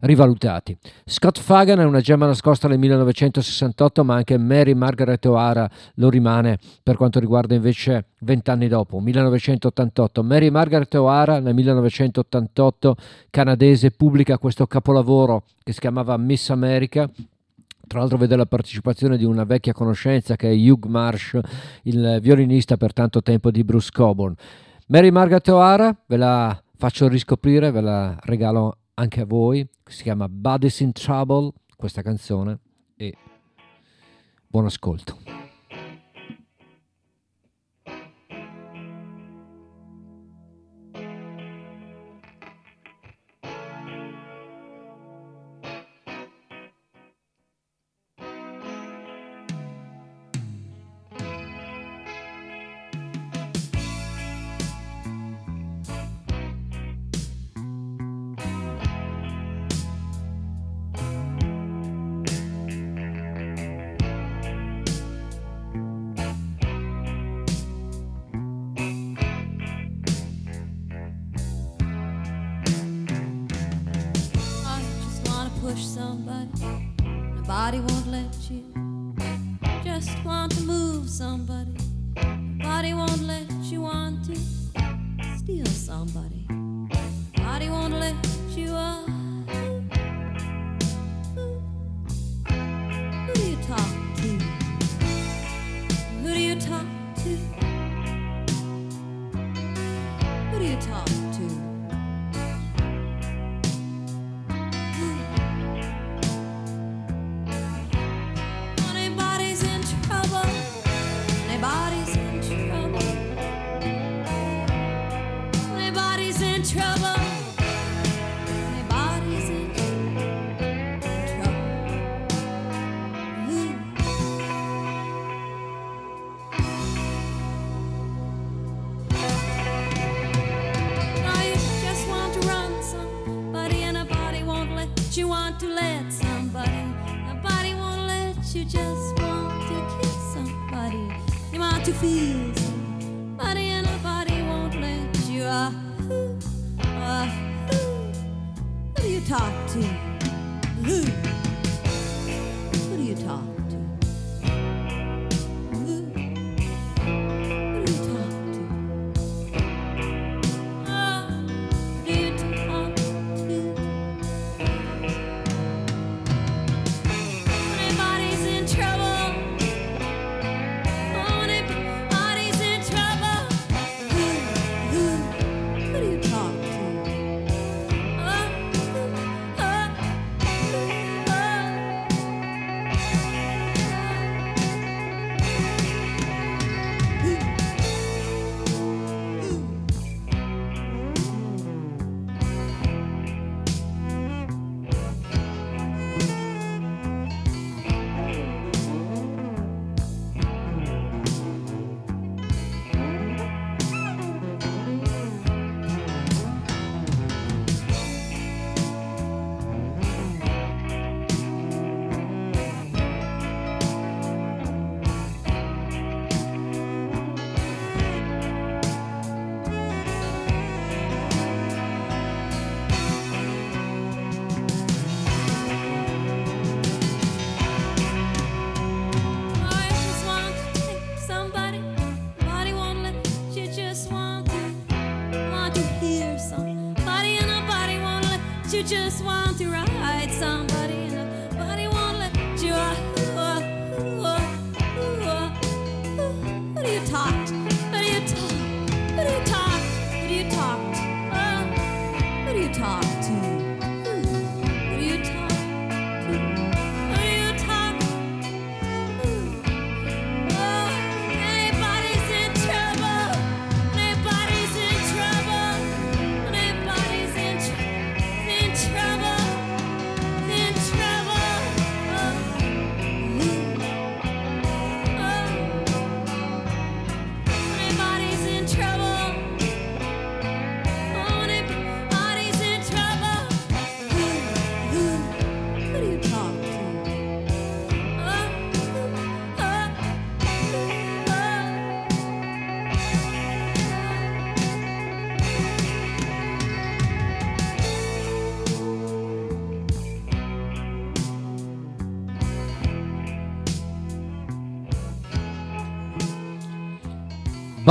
[0.00, 0.76] rivalutati.
[1.04, 6.58] Scott Fagan è una gemma nascosta nel 1968 ma anche Mary Margaret O'Hara lo rimane
[6.82, 10.22] per quanto riguarda invece vent'anni dopo, 1988.
[10.22, 12.96] Mary Margaret O'Hara nel 1988
[13.30, 17.08] canadese pubblica questo capolavoro che si chiamava Miss America
[17.86, 21.38] tra l'altro vede la partecipazione di una vecchia conoscenza che è Hugh Marsh,
[21.82, 24.34] il violinista per tanto tempo di Bruce Coburn.
[24.86, 29.66] Mary Margaret O'Hara ve la faccio riscoprire, ve la regalo anche a voi.
[29.84, 32.58] Si chiama Buddies in Trouble, questa canzone,
[32.96, 33.14] e
[34.46, 35.33] buon ascolto.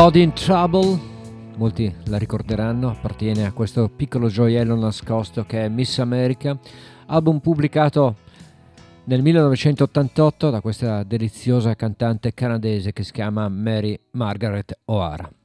[0.04, 1.00] Body in Trouble,
[1.56, 6.60] molti la ricorderanno, appartiene a questo piccolo gioiello nascosto che è Miss America,
[7.06, 8.18] album pubblicato
[9.06, 15.43] nel 1988 da questa deliziosa cantante canadese che si chiama Mary Margaret O'Hara.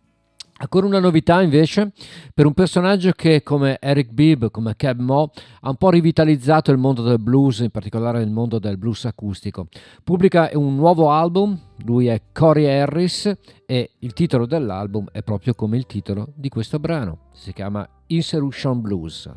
[0.60, 1.92] Ancora una novità invece
[2.34, 5.30] per un personaggio che come Eric Bibb, come Cab Mo,
[5.60, 9.68] ha un po' rivitalizzato il mondo del blues, in particolare il mondo del blues acustico.
[10.02, 13.32] Pubblica un nuovo album, lui è Corey Harris
[13.66, 18.80] e il titolo dell'album è proprio come il titolo di questo brano, si chiama Insurrection
[18.80, 19.30] Blues.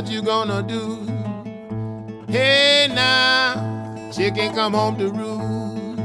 [0.00, 1.04] What you gonna do?
[2.26, 6.00] Hey now, chicken come home to roost.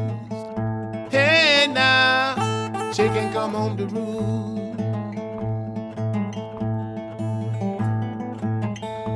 [1.14, 4.80] Hey now, chicken come home to roost.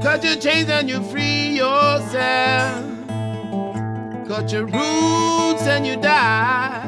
[0.02, 2.86] Cut your chains and you free yourself.
[4.30, 6.86] Cut your roots and you die.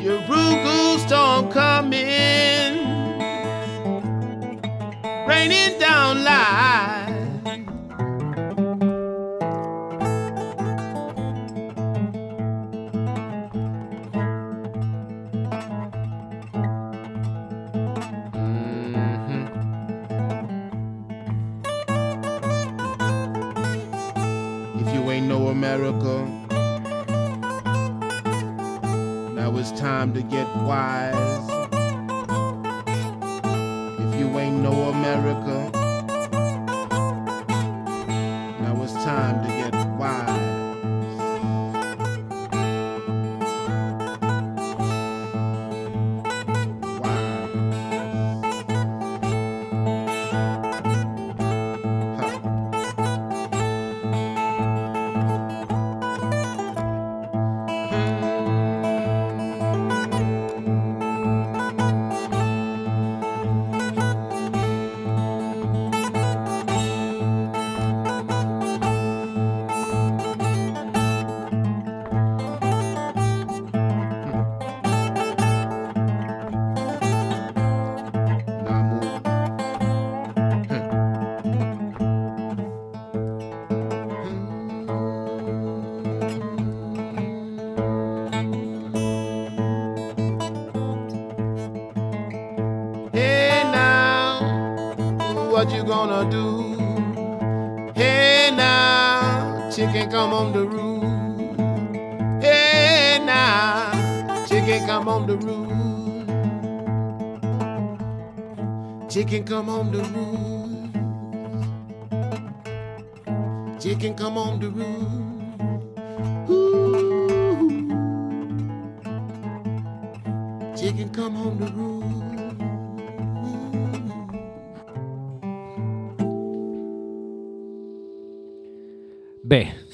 [0.00, 2.69] Your roots don't come coming,
[5.40, 6.99] raining down lies.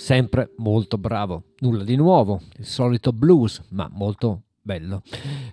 [0.06, 5.02] Sempre molto bravo, nulla di nuovo, il solito blues, ma molto bello.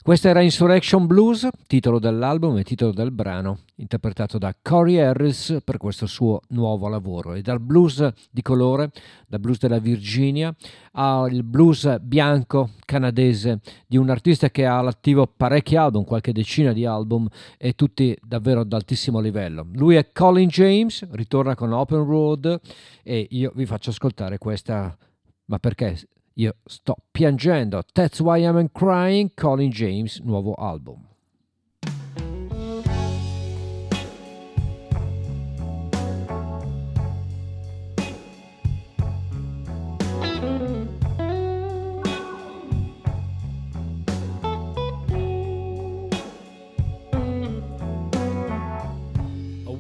[0.01, 5.77] Questo era Insurrection Blues, titolo dell'album e titolo del brano, interpretato da Corey Harris per
[5.77, 7.35] questo suo nuovo lavoro.
[7.35, 8.91] E dal blues di colore,
[9.27, 10.53] dal blues della Virginia,
[10.93, 16.83] al blues bianco canadese di un artista che ha all'attivo parecchi album, qualche decina di
[16.83, 17.27] album
[17.59, 19.67] e tutti davvero ad altissimo livello.
[19.73, 22.59] Lui è Colin James, ritorna con Open Road
[23.03, 24.97] e io vi faccio ascoltare questa,
[25.45, 25.99] ma perché
[26.35, 27.83] io sto piangendo.
[27.93, 29.31] That's why I'm crying.
[29.35, 31.07] Colin James, nuovo album.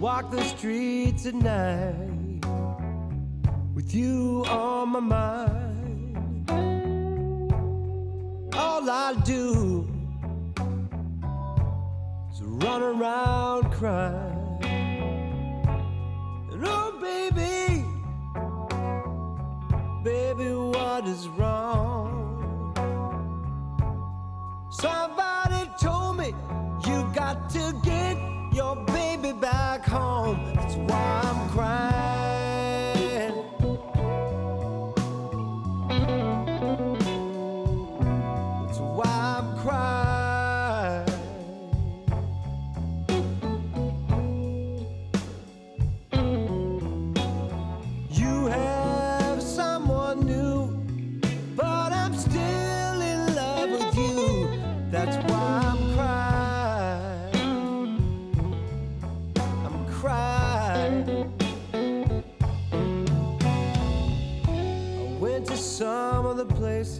[0.03, 2.43] Walk the streets at night
[3.73, 5.72] with you on my mind.
[8.55, 9.87] All I do
[12.31, 14.59] is run around crying.
[16.51, 17.83] And oh, baby,
[20.03, 22.73] baby, what is wrong?
[24.69, 26.35] Somebody told me
[26.85, 28.17] you got to get
[28.53, 30.53] your baby back home.
[30.53, 31.92] That's why I'm crying.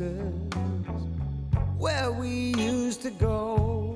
[0.04, 0.34] Places
[1.78, 3.96] where we used to go.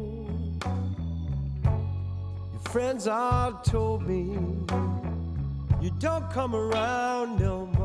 [2.52, 4.38] Your friends all told me
[5.82, 7.77] you don't come around no more.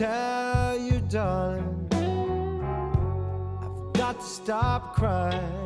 [0.00, 5.59] Tell you, darling, I've got to stop crying.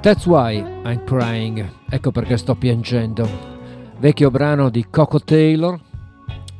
[0.00, 1.68] That's why I'm crying.
[1.90, 3.28] Ecco perché sto piangendo.
[3.98, 5.78] Vecchio brano di Coco Taylor,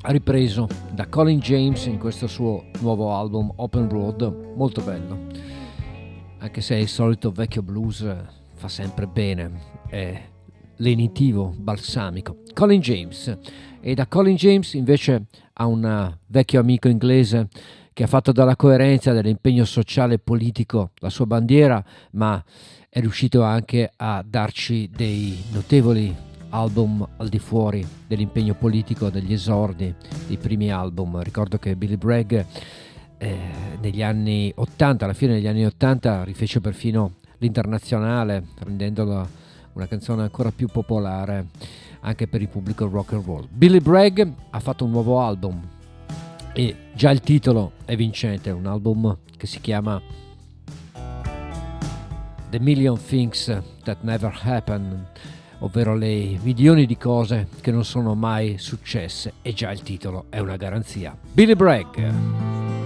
[0.02, 5.26] ripreso da Colin James in questo suo nuovo album Open Road, molto bello.
[6.38, 8.04] Anche se il solito vecchio blues
[8.54, 9.52] fa sempre bene,
[9.88, 10.20] è
[10.78, 12.38] lenitivo, balsamico.
[12.52, 13.38] Colin James.
[13.80, 17.48] E da Colin James invece a un vecchio amico inglese
[17.98, 22.40] che ha fatto dalla coerenza dell'impegno sociale e politico la sua bandiera, ma
[22.88, 26.14] è riuscito anche a darci dei notevoli
[26.50, 29.92] album al di fuori dell'impegno politico degli esordi
[30.28, 31.20] dei primi album.
[31.20, 32.34] Ricordo che Billy Bragg
[33.18, 33.38] eh,
[33.80, 39.28] negli anni 80, alla fine degli anni 80, rifece perfino l'internazionale, rendendola
[39.72, 41.46] una canzone ancora più popolare
[42.02, 43.48] anche per il pubblico rock and roll.
[43.50, 45.60] Billy Bragg ha fatto un nuovo album
[46.52, 50.00] e già il titolo è vincente, un album che si chiama
[52.50, 53.44] The Million Things
[53.84, 55.06] That Never Happened,
[55.60, 60.38] ovvero le milioni di cose che non sono mai successe e già il titolo è
[60.38, 61.16] una garanzia.
[61.32, 62.77] Billy Bragg.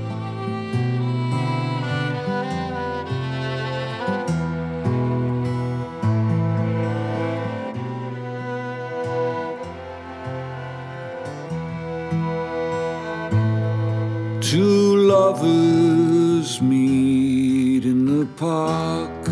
[15.33, 19.25] Lovers meet in the park.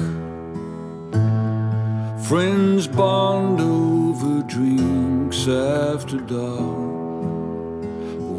[2.28, 7.84] Friends bond over drinks after dark.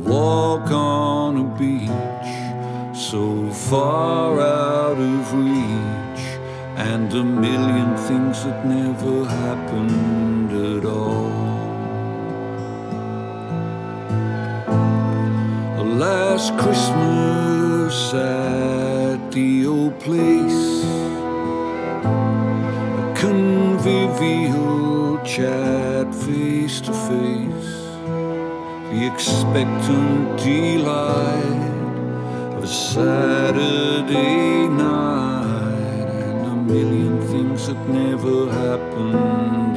[0.08, 2.34] Walk on a beach
[2.98, 6.24] so far out of reach,
[6.90, 11.41] and a million things that never happened at all.
[16.02, 20.84] Last Christmas at the old place,
[22.03, 27.73] a convivial chat face to face,
[28.90, 31.69] the expectant delight
[32.57, 39.70] of a Saturday night, and a million things that never happened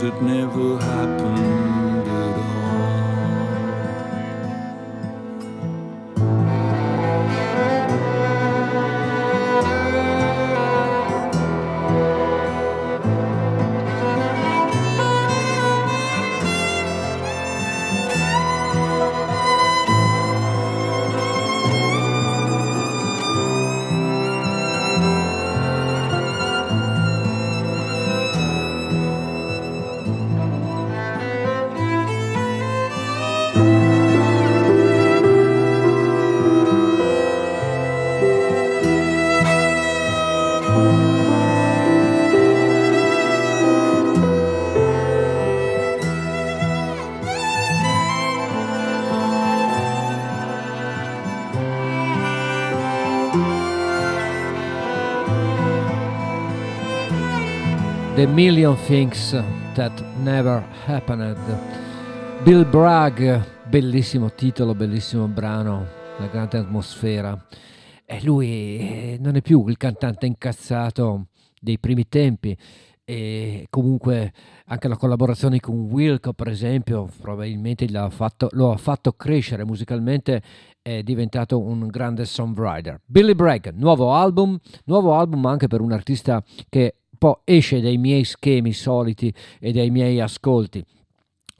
[0.00, 1.45] that never happened
[58.26, 59.30] Million Things
[59.74, 61.36] That Never Happened.
[62.42, 63.20] Bill Bragg,
[63.68, 65.86] bellissimo titolo, bellissimo brano,
[66.18, 67.46] una grande atmosfera.
[68.04, 71.28] E lui eh, non è più il cantante incazzato
[71.60, 72.56] dei primi tempi.
[73.04, 74.32] E comunque
[74.66, 80.42] anche la collaborazione con Wilco, per esempio, probabilmente fatto- lo ha fatto crescere musicalmente.
[80.82, 83.00] È diventato un grande songwriter.
[83.04, 88.24] Billy Bragg, nuovo album, nuovo album anche per un artista che po' esce dai miei
[88.24, 90.84] schemi soliti e dai miei ascolti.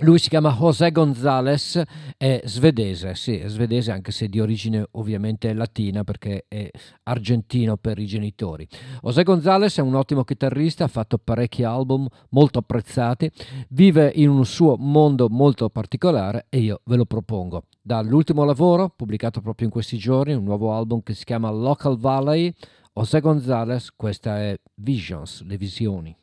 [0.01, 1.83] Lui si chiama José González,
[2.19, 6.69] è svedese, sì, è svedese anche se di origine ovviamente latina perché è
[7.05, 8.69] argentino per i genitori.
[9.03, 13.31] José González è un ottimo chitarrista, ha fatto parecchi album molto apprezzati,
[13.71, 17.63] vive in un suo mondo molto particolare e io ve lo propongo.
[17.81, 22.53] Dall'ultimo lavoro, pubblicato proprio in questi giorni, un nuovo album che si chiama Local Valley,
[22.99, 26.17] José González, questa è Visions, le visioni.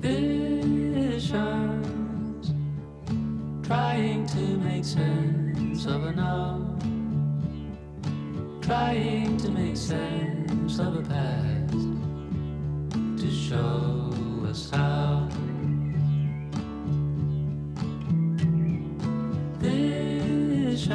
[0.00, 1.73] visions,
[3.64, 6.76] trying to make sense of a now,
[8.60, 11.72] trying to make sense of a past,
[13.18, 14.12] to show
[14.46, 15.26] us how.
[19.60, 20.88] Visions,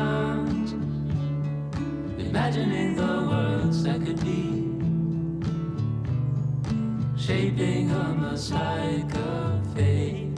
[2.20, 4.68] imagining the worlds that could be,
[7.18, 10.29] shaping a mosaic of fate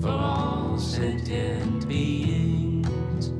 [0.00, 3.30] for all sentient beings.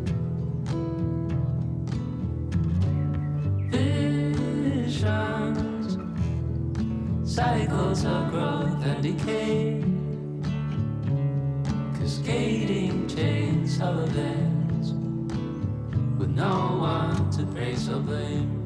[3.71, 5.99] Visions,
[7.25, 9.83] cycles of growth and decay,
[11.99, 14.93] cascading chains of events
[16.19, 18.58] with no one to praise or blame.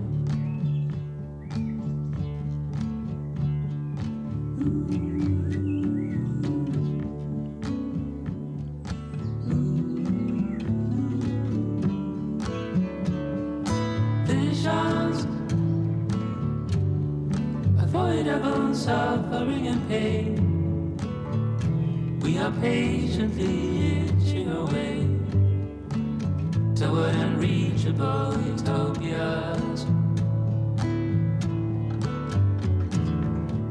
[28.03, 29.87] Unreachable utopias.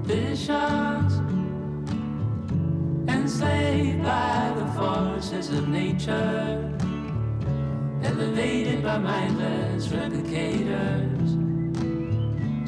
[0.04, 1.14] Visions
[3.08, 6.78] enslaved by the forces of nature,
[8.04, 11.30] elevated by mindless replicators,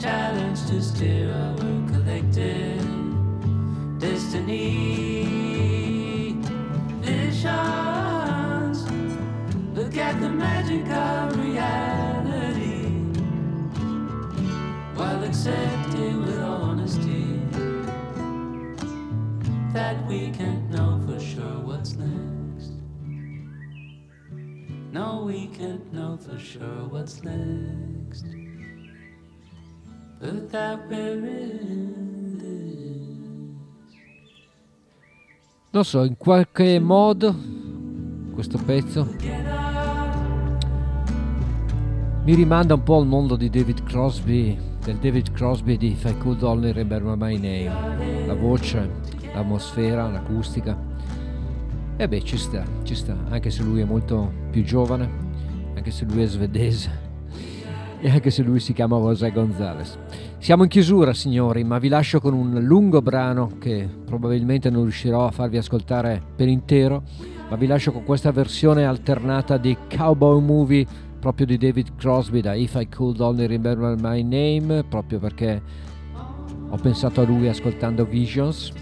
[0.01, 1.55] challenged to steer our
[1.91, 2.87] collective
[3.99, 5.23] destiny.
[7.01, 7.83] Visions
[9.73, 11.35] Look at the magic of
[15.45, 17.37] accepting with honesty
[19.73, 22.71] that we can't know for sure what's next.
[24.93, 28.25] No, we can't know for sure what's next.
[30.21, 31.91] But that we're in.
[35.71, 37.35] Non so, in qualche modo
[38.31, 39.15] questo pezzo
[42.23, 46.17] mi rimanda un po' al mondo di David Crosby, del David Crosby di If I
[46.17, 48.25] Could Only Remember My Name.
[48.25, 48.89] La voce,
[49.33, 50.77] l'atmosfera, l'acustica.
[51.95, 55.09] E beh, ci sta, ci sta, anche se lui è molto più giovane,
[55.75, 57.11] anche se lui è svedese
[58.01, 59.97] e anche se lui si chiama José Gonzalez.
[60.37, 65.25] Siamo in chiusura, signori, ma vi lascio con un lungo brano che probabilmente non riuscirò
[65.25, 67.03] a farvi ascoltare per intero,
[67.49, 70.85] ma vi lascio con questa versione alternata di Cowboy Movie
[71.23, 75.61] proprio di David Crosby da If I Could Only Remember My Name, proprio perché
[76.67, 78.73] ho pensato a lui ascoltando Visions.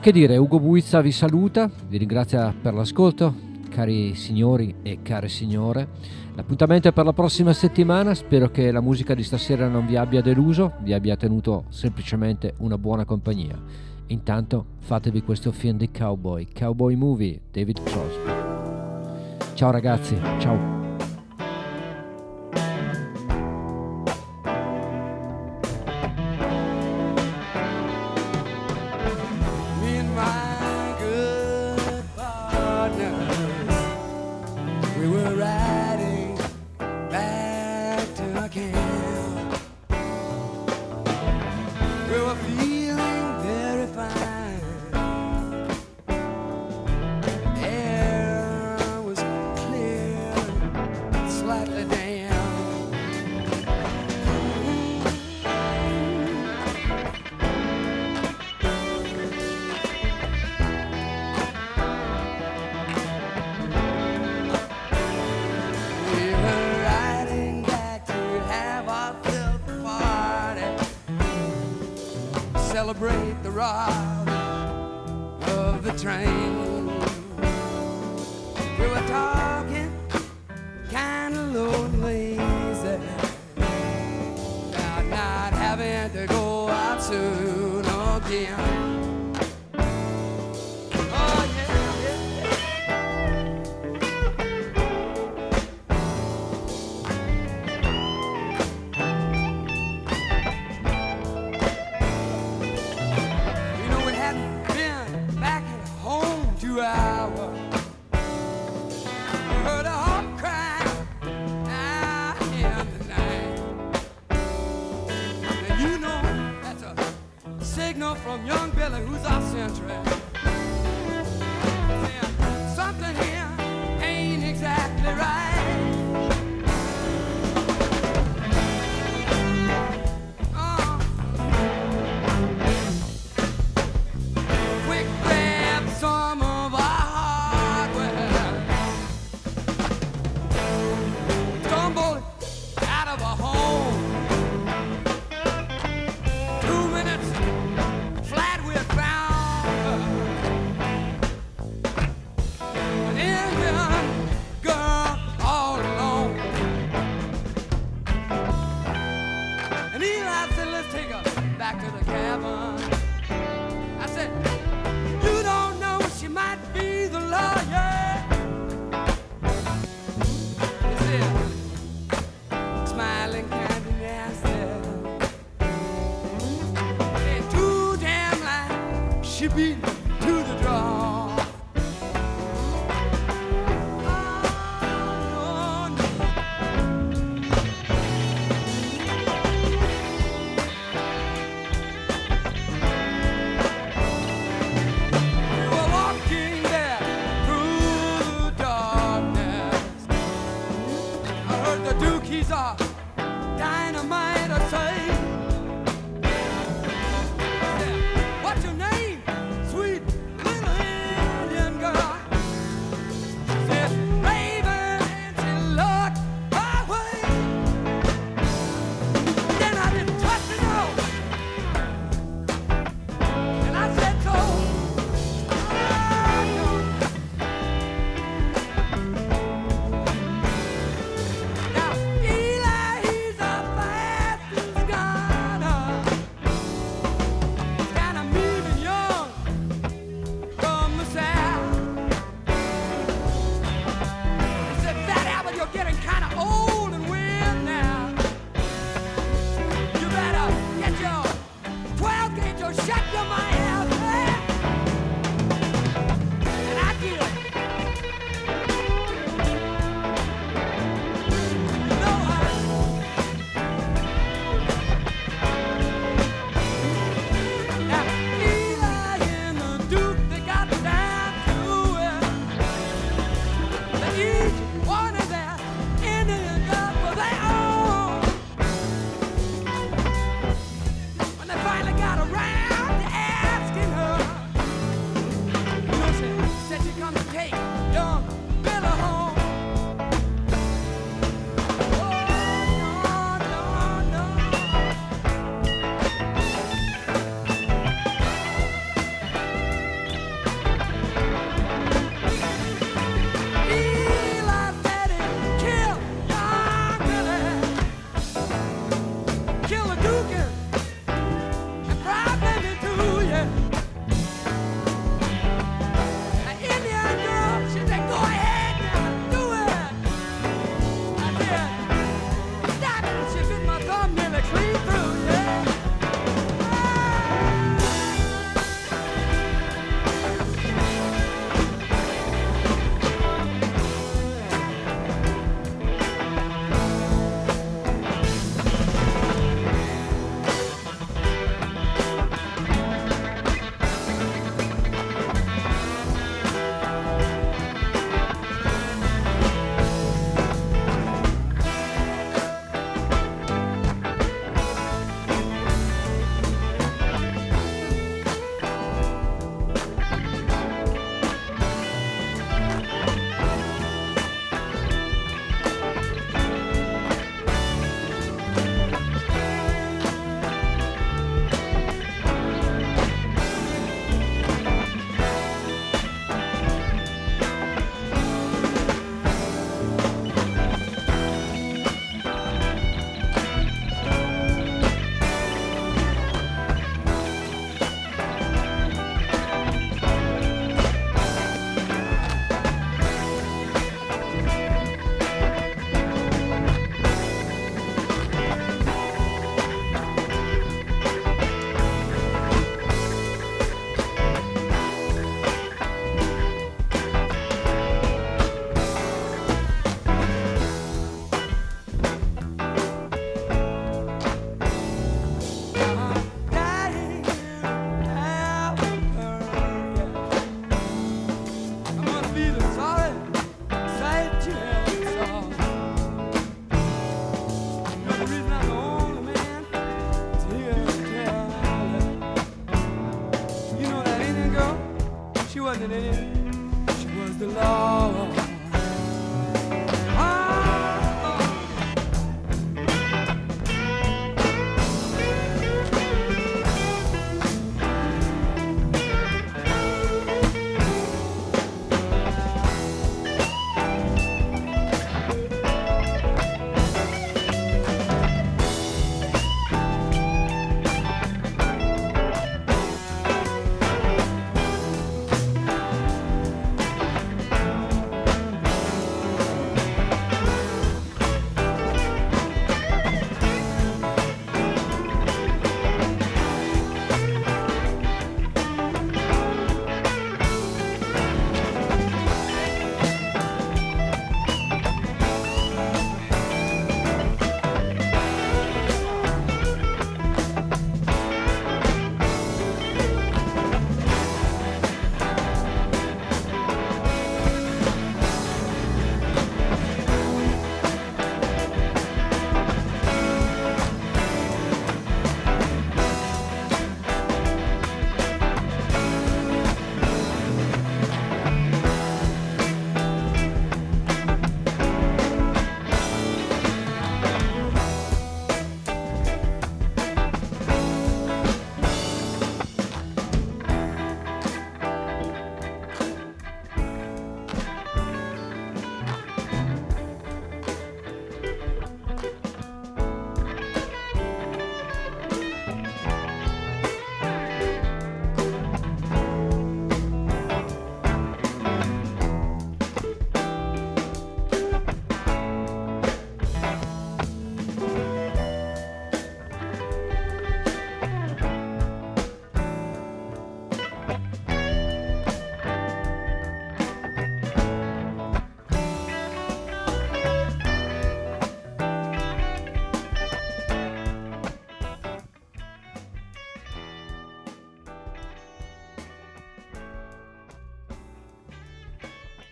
[0.00, 3.34] Che dire, Ugo Buizza vi saluta, vi ringrazia per l'ascolto,
[3.68, 5.86] cari signori e care signore.
[6.34, 10.22] L'appuntamento è per la prossima settimana, spero che la musica di stasera non vi abbia
[10.22, 13.60] deluso, vi abbia tenuto semplicemente una buona compagnia.
[14.06, 19.52] Intanto fatevi questo film di cowboy, Cowboy Movie, David Crosby.
[19.52, 20.79] Ciao ragazzi, ciao.